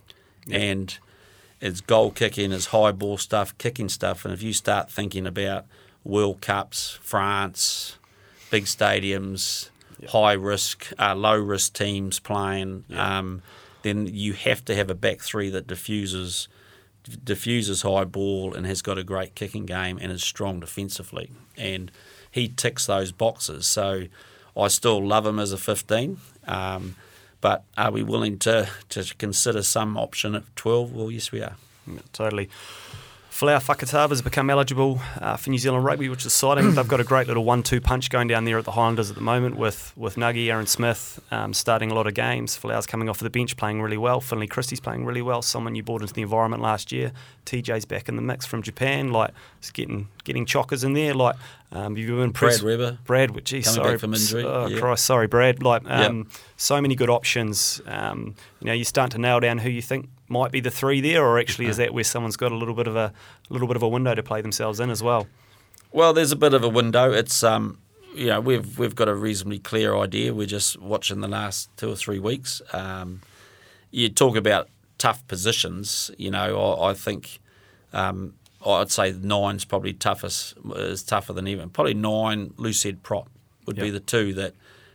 [0.52, 0.98] and
[1.64, 4.26] it's goal kicking, it's high ball stuff, kicking stuff.
[4.26, 5.66] And if you start thinking about
[6.04, 7.98] World Cups, France,
[8.52, 9.70] big stadiums,
[10.10, 13.42] high risk, uh, low risk teams playing, um,
[13.82, 16.50] then you have to have a back three that diffuses
[17.24, 21.32] diffuses high ball and has got a great kicking game and is strong defensively.
[21.58, 21.92] And
[22.30, 23.68] he ticks those boxes.
[23.68, 24.04] So
[24.56, 26.18] I still love him as a 15.
[26.46, 26.96] Um,
[27.44, 30.94] but are we willing to, to consider some option at 12?
[30.94, 31.58] Well, yes, we are.
[31.86, 32.50] Yeah, totally.
[33.34, 36.76] Folau Fakatava has become eligible uh, for New Zealand rugby, which is exciting.
[36.76, 39.24] They've got a great little one-two punch going down there at the Highlanders at the
[39.24, 42.56] moment with with Nuggy, Aaron Smith um, starting a lot of games.
[42.56, 44.22] Folau's coming off the bench playing really well.
[44.22, 45.42] Finlay Christie's playing really well.
[45.42, 47.12] Someone you brought into the environment last year.
[47.48, 49.12] TJ's back in the mix from Japan.
[49.12, 51.16] Like it's getting getting chockers in there.
[51.16, 51.36] Like
[51.72, 52.62] um, you've been impressed.
[52.62, 52.98] Brad Weber.
[53.04, 54.80] Brad, which geez, Coming sorry back from injury, Oh yeah.
[54.80, 55.64] Christ, sorry, Brad.
[55.64, 56.28] Like um,
[56.58, 57.82] so many good options.
[57.88, 61.00] Um, you know, you start to nail down who you think might be the three
[61.00, 63.14] there, or actually is that where someone's got a little bit of a,
[63.50, 65.28] a little bit of a window to play themselves in as well?
[65.94, 67.14] Well, there's a bit of a window.
[67.14, 67.78] It's um,
[68.16, 70.34] you know, we've we've got a reasonably clear idea.
[70.34, 72.62] We're just watching the last two or three weeks.
[72.74, 73.22] Um,
[73.92, 76.12] you talk about tough positions.
[76.18, 77.40] You know, I, I think
[77.94, 78.34] um,
[78.66, 83.30] I'd say nine's probably toughest is tougher than even probably nine loose head prop
[83.66, 84.54] would be the two that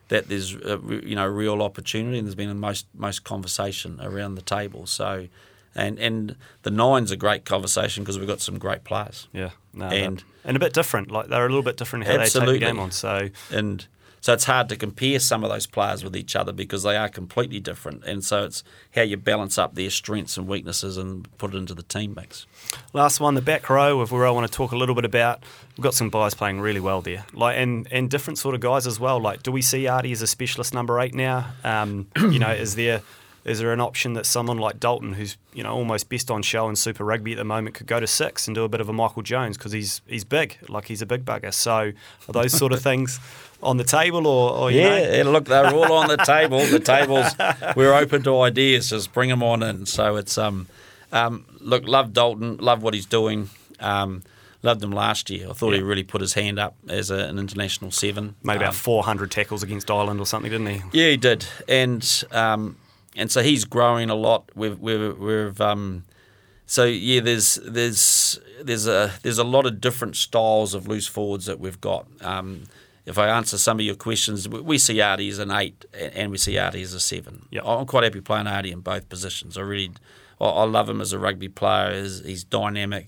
[0.09, 3.99] that there's uh, a, you know real opportunity and there's been the most most conversation
[4.03, 4.87] around the table.
[4.87, 5.29] So.
[5.75, 9.29] And, and the nine's a great conversation because we've got some great players.
[9.33, 11.09] Yeah, no, And- and a bit different.
[11.13, 12.55] Like they're a little bit different how they Absolutely.
[12.55, 12.91] take the game on.
[12.91, 13.87] So and
[14.21, 17.09] so it's hard to compare some of those players with each other because they are
[17.09, 18.05] completely different.
[18.05, 18.63] And so it's
[18.95, 22.47] how you balance up their strengths and weaknesses and put it into the team mix.
[22.93, 25.43] Last one, the back row, if we I want to talk a little bit about,
[25.77, 28.87] we've got some guys playing really well there, like and and different sort of guys
[28.87, 29.21] as well.
[29.21, 31.53] Like, do we see Ardie as a specialist number eight now?
[31.65, 33.03] Um, you know, is there
[33.49, 36.69] is there an option that someone like Dalton, who's you know almost best on show
[36.69, 38.89] in Super Rugby at the moment, could go to six and do a bit of
[38.89, 41.53] a Michael Jones because he's he's big, like he's a big bugger.
[41.53, 41.73] So
[42.29, 43.19] are those sort of things
[43.63, 44.81] on the table, or, or you?
[44.81, 46.59] Yeah, yeah, look, they're all on the table.
[46.67, 47.27] The tables,
[47.77, 48.91] we're open to ideas.
[48.91, 49.87] Just bring them on in.
[49.87, 50.67] So it's um,
[51.13, 53.51] um, look, love Dalton, love what he's doing.
[53.81, 54.23] Um,
[54.63, 55.49] loved him last year.
[55.49, 58.35] I thought he really put his hand up as a, an international seven.
[58.43, 60.83] made about Um, 400 tackles against Ireland or something, didn't he?
[60.93, 62.77] Yeah, he did, and um,
[63.19, 64.51] and so he's growing a lot.
[64.55, 66.05] We've we've, we've um,
[66.65, 71.47] so yeah, there's there's there's a there's a lot of different styles of loose forwards
[71.47, 72.07] that we've got.
[72.23, 72.65] Um,
[73.05, 76.37] if I answer some of your questions, we- see Ardie as an eight and we
[76.37, 77.47] see Ardie as a seven.
[77.51, 77.63] Yep.
[77.67, 79.57] I'm quite happy playing Ardie in both positions.
[79.57, 79.93] I really,
[80.39, 82.03] I, I love him as a rugby player.
[82.03, 83.07] He's, he's dynamic,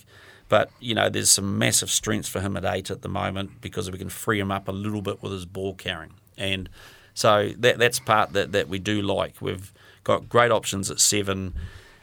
[0.49, 3.91] but you know, there's some massive strengths for him at eight at the moment because
[3.91, 6.71] we can free him up a little bit with his ball carrying, and
[7.13, 9.35] so that that's part that, that we do like.
[9.43, 9.71] We've
[10.05, 11.55] got great options at seven.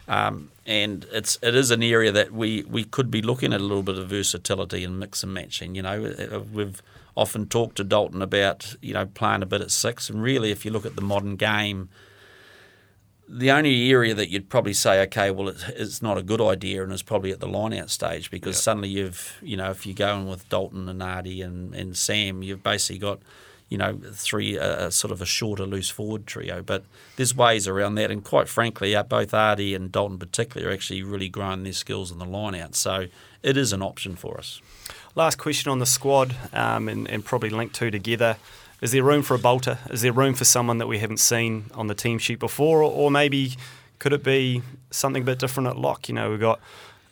[0.08, 3.64] Um, and it's it is an area that we, we could be looking at a
[3.64, 5.76] little bit of versatility and mix and matching.
[5.76, 6.82] You know, Uh, we've
[7.16, 10.64] often talked to Dalton about you know playing a bit at six, and really, if
[10.64, 11.90] you look at the modern game,
[13.28, 16.84] the only area that you'd probably say, okay, well, it, it's not a good idea,
[16.84, 20.28] and is probably at the line-out stage because suddenly you've you know if you're going
[20.28, 23.20] with Dalton and Ardie and, and Sam, you've basically got
[23.70, 26.62] you know, three uh, sort of a shorter loose forward trio.
[26.62, 26.86] But
[27.18, 31.04] there's ways around that, and quite frankly, uh, both Ardie and Dalton particularly are actually
[31.04, 32.76] really growing their skills in the line out.
[32.76, 33.08] So
[33.44, 34.62] it is an option for us.
[35.16, 38.38] Last question on the squad, um, and, and probably linked two together.
[38.82, 39.80] Is there room for a bolter?
[39.90, 42.92] Is there room for someone that we haven't seen on the team sheet before, or,
[42.92, 43.56] or maybe
[44.00, 44.62] could it be
[44.92, 46.08] something a bit different at lock?
[46.08, 46.60] You know, we've got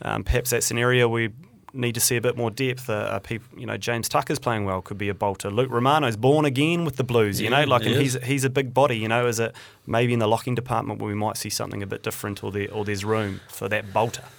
[0.01, 1.31] um, perhaps that scenario we
[1.75, 2.89] need to see a bit more depth.
[2.89, 5.49] Uh, uh, people, you know, James Tucker's playing well, could be a bolter.
[5.51, 7.39] Luke Romano's born again with the Blues.
[7.39, 8.97] You Yeah, know, like and he's he's a big body.
[8.97, 9.55] You know, is it
[9.85, 12.71] maybe in the locking department where we might see something a bit different, or there
[12.71, 14.23] or there's room for that bolter?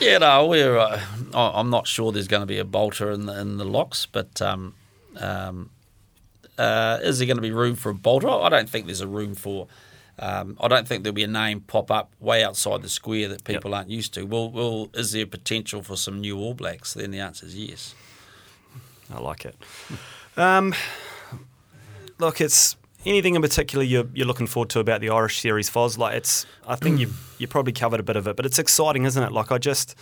[0.00, 0.78] Yeah, no, we're.
[0.78, 1.00] Uh,
[1.34, 4.40] I'm not sure there's going to be a bolter in the, in the locks, but
[4.40, 4.74] um,
[5.16, 5.70] um,
[6.56, 8.28] uh, is there going to be room for a bolter?
[8.28, 9.66] I don't think there's a room for.
[10.20, 13.44] Um, I don't think there'll be a name pop up way outside the square that
[13.44, 14.24] people aren't used to.
[14.24, 16.94] Well, well, is there potential for some new All Blacks?
[16.94, 17.94] Then the answer is yes.
[19.12, 19.56] I like it.
[20.36, 20.74] Um,
[22.18, 25.96] look, it's anything in particular you're, you're looking forward to about the Irish series, Foz.
[25.96, 29.04] Like it's, I think you you probably covered a bit of it, but it's exciting,
[29.04, 29.30] isn't it?
[29.30, 29.94] Like I just,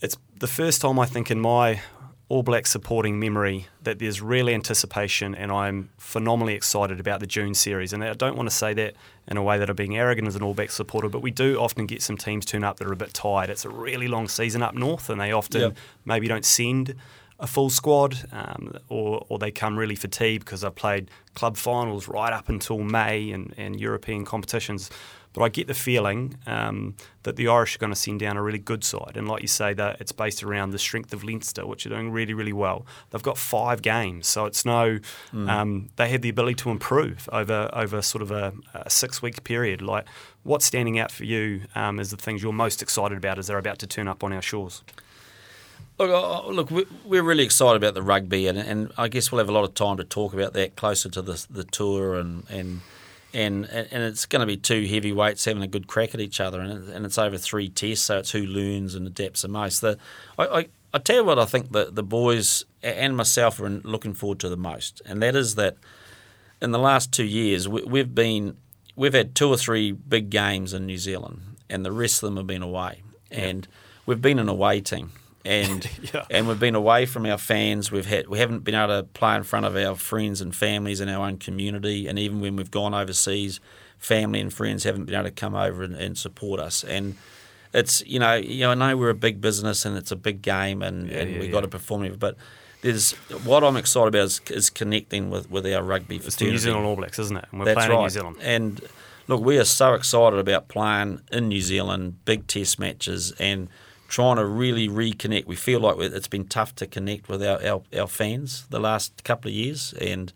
[0.00, 1.80] it's the first time I think in my
[2.28, 7.54] All Black supporting memory that there's real anticipation, and I'm phenomenally excited about the June
[7.54, 7.92] series.
[7.92, 8.94] And I don't want to say that
[9.28, 11.58] in a way that I'm being arrogant as an All Black supporter, but we do
[11.60, 13.48] often get some teams turn up that are a bit tired.
[13.48, 15.76] It's a really long season up north, and they often Yep.
[16.04, 16.96] maybe don't send
[17.38, 22.08] a full squad, um, or or they come really fatigued because they've played club finals
[22.08, 24.90] right up until May and, and European competitions.
[25.36, 28.42] But I get the feeling um, that the Irish are going to send down a
[28.42, 31.66] really good side, and like you say, that it's based around the strength of Leinster,
[31.66, 32.86] which are doing really really well.
[33.10, 34.98] They've got five games, so it's no.
[35.34, 39.44] Um, they have the ability to improve over over sort of a, a six week
[39.44, 39.82] period.
[39.82, 40.06] Like,
[40.42, 43.58] what's standing out for you um, is the things you're most excited about as they're
[43.58, 44.82] about to turn up on our shores.
[45.98, 46.10] Look,
[46.54, 49.52] look, we- we're really excited about the rugby, and, and I guess we'll have a
[49.52, 52.80] lot of time to talk about that closer to the the tour, and and
[53.36, 56.60] and and it's going to be two heavyweights having a good crack at each other,
[56.60, 59.80] and it- and it's over three tests, so it's who learns and adapts the most.
[59.80, 59.98] The,
[60.38, 64.14] I, I, I tell you what, I think that the boys and myself are looking
[64.14, 65.76] forward to the most, and that is that
[66.62, 68.56] in the last two years we, we've been
[68.96, 72.36] we've had two or three big games in New Zealand, and the rest of them
[72.38, 73.68] have been away, and
[74.06, 75.12] we've been an away team.
[75.46, 76.24] And Yeah.
[76.30, 77.90] and we've been away from our fans.
[77.92, 81.00] We've had we haven't been able to play in front of our friends and families
[81.00, 82.06] in our own community.
[82.08, 83.60] And even when we've gone overseas,
[83.98, 86.84] family and friends haven't been able to come over and, and support us.
[86.84, 87.14] And
[87.72, 90.42] it's you know you know I know we're a big business and it's a big
[90.42, 91.52] game and, and yeah, we've yeah.
[91.52, 92.36] got to perform it, but.
[92.82, 96.52] There's what I'm excited about is, is connecting with, with our rugby It's fraternity.
[96.52, 97.46] New Zealand All Blacks, isn't it?
[97.50, 97.96] And we're That's playing right.
[97.96, 98.36] in New Zealand.
[98.42, 98.80] And
[99.26, 103.68] look, we are so excited about playing in New Zealand, big test matches, and
[104.08, 105.46] trying to really reconnect.
[105.46, 109.24] We feel like it's been tough to connect with our, our, our fans the last
[109.24, 110.32] couple of years, and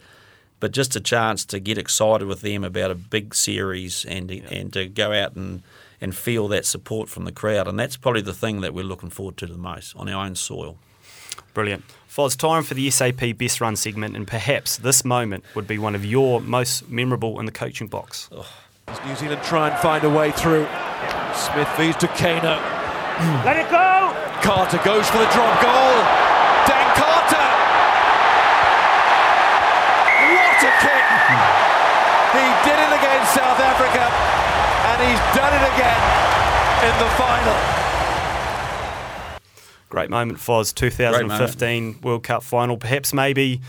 [0.59, 4.73] but just a chance to get excited with them about a big series and and
[4.73, 5.63] to go out and
[6.01, 9.11] and feel that support from the crowd, and that's probably the thing that we're looking
[9.11, 10.79] forward to the most on our own soil.
[11.53, 11.85] Brilliant.
[12.09, 15.95] Foz, time for the SAP Best Run segment, and perhaps this moment would be one
[15.95, 18.29] of your most memorable in the coaching box.
[18.89, 20.67] As New Zealand try and find a way through.
[21.35, 22.80] Smith feeds to Kana.
[23.45, 24.17] Let it go!
[24.41, 25.95] Carter goes for the drop goal.
[26.65, 27.47] Dan Carter.
[30.33, 31.07] What a kick!
[32.31, 34.07] He did it against South Africa,
[34.87, 36.01] and he's done it again
[36.87, 37.57] in the final.
[39.89, 42.77] Great moment, Foz, 2015 World Cup final.
[42.77, 43.61] Perhaps maybe,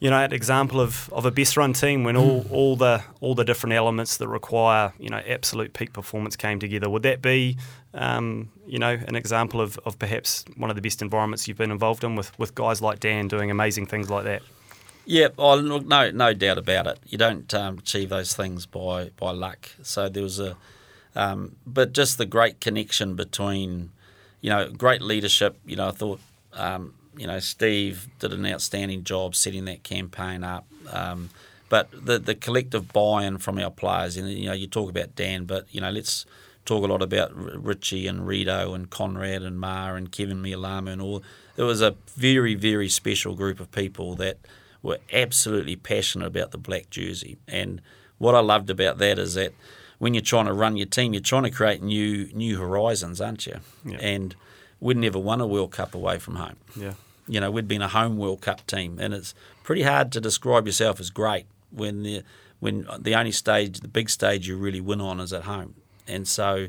[0.00, 3.34] you know, an example of, of a best run team when all, all the all
[3.34, 6.88] the different elements that require, you know, absolute peak performance came together.
[6.88, 7.58] Would that be,
[7.92, 11.70] um, you know, an example of, of perhaps one of the best environments you've been
[11.70, 14.40] involved in with, with guys like Dan doing amazing things like that?
[15.04, 16.98] Yeah, oh, no, no doubt about it.
[17.06, 19.68] You don't um, achieve those things by by luck.
[19.82, 20.56] So there was a,
[21.14, 23.90] um, but just the great connection between,
[24.40, 25.58] you know, great leadership.
[25.66, 26.20] You know, I thought
[26.54, 30.66] um, you know, Steve did an outstanding job setting that campaign up.
[30.90, 31.28] Um,
[31.68, 35.44] but the the collective buy-in from our players, and you know, you talk about Dan,
[35.44, 36.24] but you know, let's
[36.64, 41.02] talk a lot about Richie and Rito and Conrad and Ma and Keven Mealamu and
[41.02, 41.22] all.
[41.58, 44.38] It was a very very special group of people that
[44.82, 47.36] were absolutely passionate about the black jersey.
[47.46, 47.82] And
[48.16, 49.52] what I loved about that is that
[49.98, 53.46] when you're trying to run your team, you're trying to create new new horizons, aren't
[53.46, 53.60] you?
[53.84, 53.98] Yeah.
[53.98, 54.34] And
[54.80, 56.56] we'd never won a World Cup away from home.
[56.74, 56.94] Yeah.
[57.30, 60.66] You know, we'd been a home World Cup team, and it's pretty hard to describe
[60.66, 62.22] yourself as great when the
[62.58, 65.74] when the only stage, the big stage you really win on is at home.
[66.06, 66.68] And so,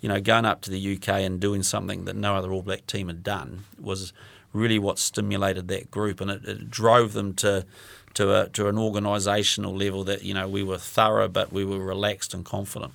[0.00, 2.86] you know, going up to the UK and doing something that no other All Black
[2.86, 4.12] team had done was
[4.52, 7.66] really what stimulated that group, and it, it drove them to
[8.14, 11.84] to a, to an organisational level that you know we were thorough, but we were
[11.84, 12.94] relaxed and confident.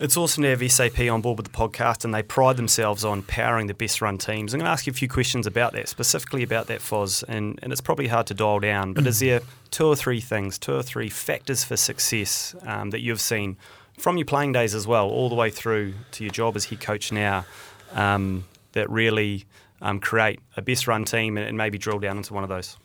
[0.00, 3.22] It's awesome to have SAP on board with the podcast, and they pride themselves on
[3.22, 4.54] powering the best run teams.
[4.54, 7.58] I'm going to ask you a few questions about that, specifically about that, Foz, and,
[7.64, 9.40] and it's probably hard to dial down, but is there
[9.72, 13.56] two or three things, two or three factors for success um, that you've seen
[13.98, 16.80] from your playing days as well, all the way through to your job as head
[16.80, 17.44] coach now,
[17.92, 18.44] um,
[18.74, 19.46] that really
[19.82, 22.76] um, create a best run team and, and maybe drill down into one of those?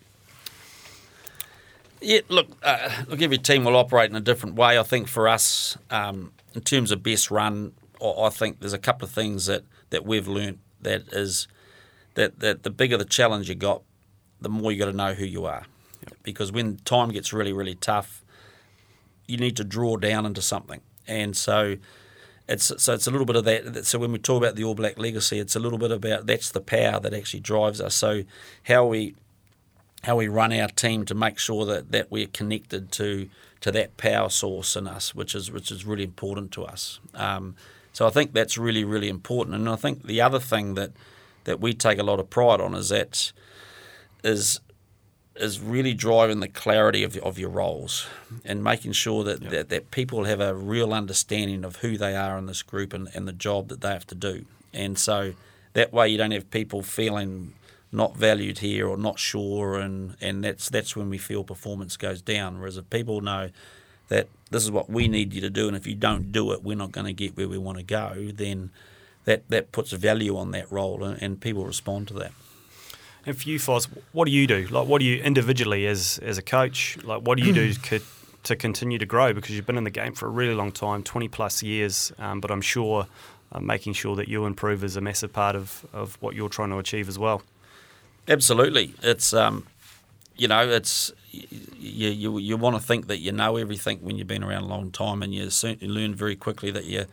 [2.01, 3.21] Yeah, look, uh, look.
[3.21, 4.77] Every team will operate in a different way.
[4.79, 9.05] I think for us, um, in terms of best run, I think there's a couple
[9.05, 11.47] of things that, that we've learnt that is
[12.15, 13.81] that, that the bigger the challenge you got,
[14.41, 15.65] the more you got to know who you are.
[16.21, 18.23] Because when time gets really, really tough,
[19.27, 20.81] you need to draw down into something.
[21.07, 21.77] And so
[22.47, 23.85] it's so it's a little bit of that.
[23.85, 26.51] So when we talk about the All Black legacy, it's a little bit about that's
[26.51, 27.95] the power that actually drives us.
[27.95, 28.23] So
[28.63, 29.15] how we
[30.03, 33.29] how we run our team to make sure that, that we're connected to
[33.63, 36.99] to that power source in us, which is which is really important to us.
[37.15, 37.55] Um,
[37.93, 39.55] so I think that's really really important.
[39.55, 40.91] And I think the other thing that
[41.45, 43.31] that we take a lot of pride on is that
[44.21, 44.59] is
[45.35, 48.05] is really driving the clarity of, of your roles
[48.45, 52.37] and making sure that, that, that people have a real understanding of who they are
[52.37, 54.45] in this group and, and the job that they have to do.
[54.73, 55.33] And so
[55.73, 57.53] that way you don't have people feeling
[57.93, 62.21] not valued here or not sure and, and that's that's when we feel performance goes
[62.21, 62.59] down.
[62.59, 63.49] Whereas if people know
[64.09, 66.63] that this is what we need you to do and if you don't do it
[66.63, 68.71] we're not going to get where we want to go, then
[69.25, 72.31] that, that puts a value on that role and, and people respond to that.
[73.25, 74.67] And for you, Foz, what do you do?
[74.67, 76.97] Like, what do you individually as as a coach?
[77.03, 78.01] Like, what do you do to,
[78.43, 79.33] to continue to grow?
[79.33, 82.11] Because you've been in the game for a really long time, twenty plus years.
[82.19, 83.07] Um, but I'm sure
[83.53, 86.69] uh, making sure that you improve is a massive part of, of what you're trying
[86.71, 87.41] to achieve as well.
[88.27, 89.65] Absolutely, it's um,
[90.37, 94.27] you know, it's you you, you want to think that you know everything when you've
[94.27, 97.05] been around a long time, and you certainly learn very quickly that you.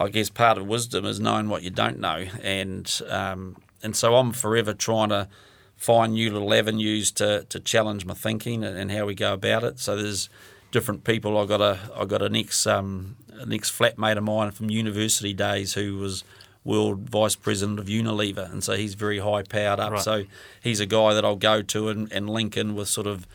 [0.00, 4.14] I guess part of wisdom is knowing what you don't know, and um, and so
[4.14, 5.28] I'm forever trying to
[5.76, 9.62] find new little avenues to, to challenge my thinking and, and how we go about
[9.64, 9.78] it.
[9.78, 10.28] So there's
[10.70, 11.38] different people.
[11.38, 15.32] I got a I got an ex um, an ex flatmate of mine from university
[15.34, 16.22] days who was
[16.64, 19.92] world vice president of Unilever, and so he's very high powered up.
[19.92, 20.02] Right.
[20.02, 20.24] So
[20.62, 23.26] he's a guy that I'll go to and, and link in with sort of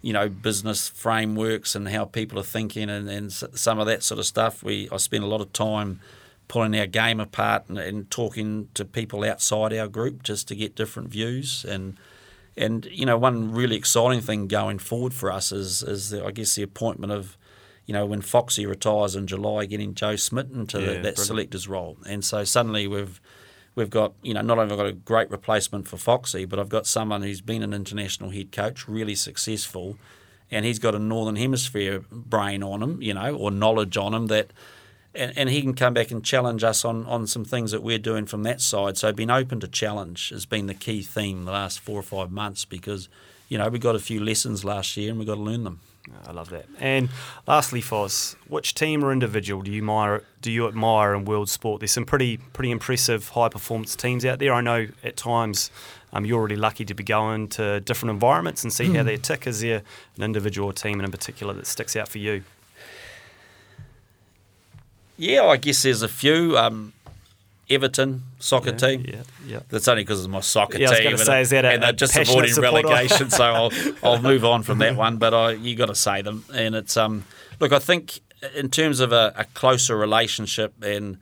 [0.00, 4.18] you know business frameworks and how people are thinking and, and some of that sort
[4.18, 4.62] of stuff.
[4.62, 6.00] We I spend a lot of time
[6.48, 10.74] pulling our game apart and, and talking to people outside our group just to get
[10.74, 11.98] different views and
[12.56, 16.30] and you know one really exciting thing going forward for us is is the, I
[16.30, 17.36] guess the appointment of
[17.88, 21.18] you know when Foxy retires in July, getting Joe Schmidt into Yeah, the, that brilliant.
[21.18, 23.20] selectors role, and so suddenly we've
[23.74, 26.58] we've got you know not only have I got a great replacement for Foxy, but
[26.60, 29.96] I've got someone who's been an international head coach, really successful,
[30.50, 34.26] and he's got a northern hemisphere brain on him, you know, or knowledge on him
[34.28, 34.52] that.
[35.14, 37.98] And, and he can come back and challenge us on, on some things that we're
[37.98, 38.98] doing from that side.
[38.98, 42.30] So being open to challenge has been the key theme the last four or five
[42.30, 43.08] months because,
[43.48, 45.80] you know, we got a few lessons last year and we've got to learn them.
[46.26, 46.66] I love that.
[46.78, 47.08] And
[47.46, 50.24] lastly, Foz, which team or individual do you admire?
[50.40, 51.80] Do you admire in world sport?
[51.80, 54.52] There's some pretty pretty impressive high performance teams out there.
[54.52, 55.70] I know at times
[56.12, 59.46] um, you're really lucky to be going to different environments and see how they tick.
[59.46, 59.82] Is there
[60.16, 62.42] an individual or team in particular that sticks out for you?
[65.16, 66.56] Yeah, I guess there's a few.
[66.56, 66.92] Um,
[67.70, 69.04] Everton soccer Yeah, team.
[69.06, 69.60] yeah, yeah.
[69.68, 71.06] That's only because it's my soccer Yeah, I was team.
[71.08, 74.62] and say, is that a- and they're just avoiding relegation, so I'll I'll move on
[74.62, 75.18] from that one.
[75.18, 77.24] But I you got to say them, and it's um
[77.60, 78.20] look, I think
[78.54, 81.18] in terms of a, a closer relationship, and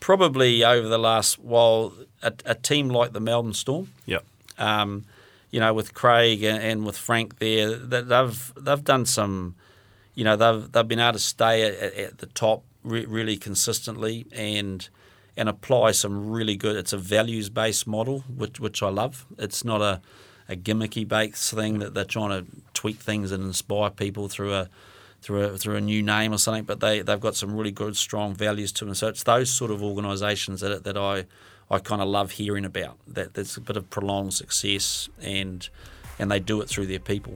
[0.00, 1.92] probably over the last while,
[2.22, 4.24] a, a team like the Melbourne Storm, Yep.
[4.58, 5.04] um,
[5.50, 9.54] you know, with Craig and, and with Frank there, that they've they've done some,
[10.14, 14.26] you know, they've they've been able to stay at, at the top re- really consistently,
[14.32, 14.88] and
[15.36, 16.76] and apply some really good.
[16.76, 19.26] It's a values based model, which which I love.
[19.38, 20.00] It's not a
[20.48, 24.68] a gimmicky based thing that they're trying to tweak things and inspire people through a
[25.20, 26.64] through a through a new name or something.
[26.64, 28.94] But they they've got some really good strong values to them.
[28.94, 31.26] So it's those sort of organisations that that I
[31.70, 32.98] I kind of love hearing about.
[33.06, 35.68] That there's a bit of prolonged success and
[36.18, 37.34] and they do it through their people.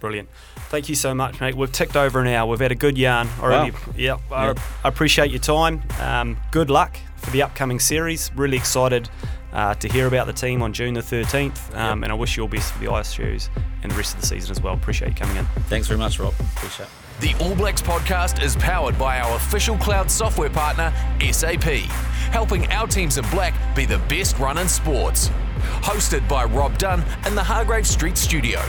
[0.00, 0.30] Brilliant.
[0.70, 1.54] Thank you so much, mate.
[1.54, 2.48] We've ticked over an hour.
[2.48, 3.72] We've had a good yarn already.
[3.72, 3.78] Wow.
[3.94, 4.20] Yep.
[4.30, 4.36] Yeah.
[4.36, 4.54] I,
[4.84, 5.82] I appreciate your time.
[6.00, 8.30] Um, good luck for the upcoming series.
[8.34, 9.08] Really excited
[9.52, 11.74] uh, to hear about the team on June the 13th.
[11.76, 13.50] Um, And I wish you all best for the Ice Shoes
[13.82, 14.74] and the rest of the season as well.
[14.74, 15.44] Appreciate you coming in.
[15.68, 16.34] Thanks very much, Rob.
[16.56, 16.90] Appreciate it.
[17.20, 20.92] The All Blacks podcast is powered by our official cloud software partner,
[21.30, 21.62] SAP,
[22.32, 25.28] helping our teams in black be the best run in sports.
[25.82, 28.60] Hosted by Rob Dunn in the Hargrave Street studio.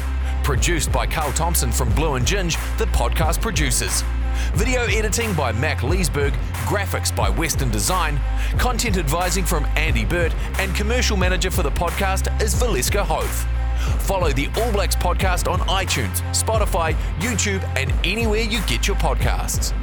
[0.44, 4.04] Produced by Carl Thompson from Blue and Ginge, the podcast producers.
[4.56, 6.34] Video editing by Mac Leesburg,
[6.66, 8.20] graphics by Western Design,
[8.58, 13.48] content advising from Andy Burt, and commercial manager for the podcast is Valeska Hoth.
[14.06, 19.74] Follow the All Blacks podcast on iTunes, Spotify, YouTube, and anywhere you get your podcasts.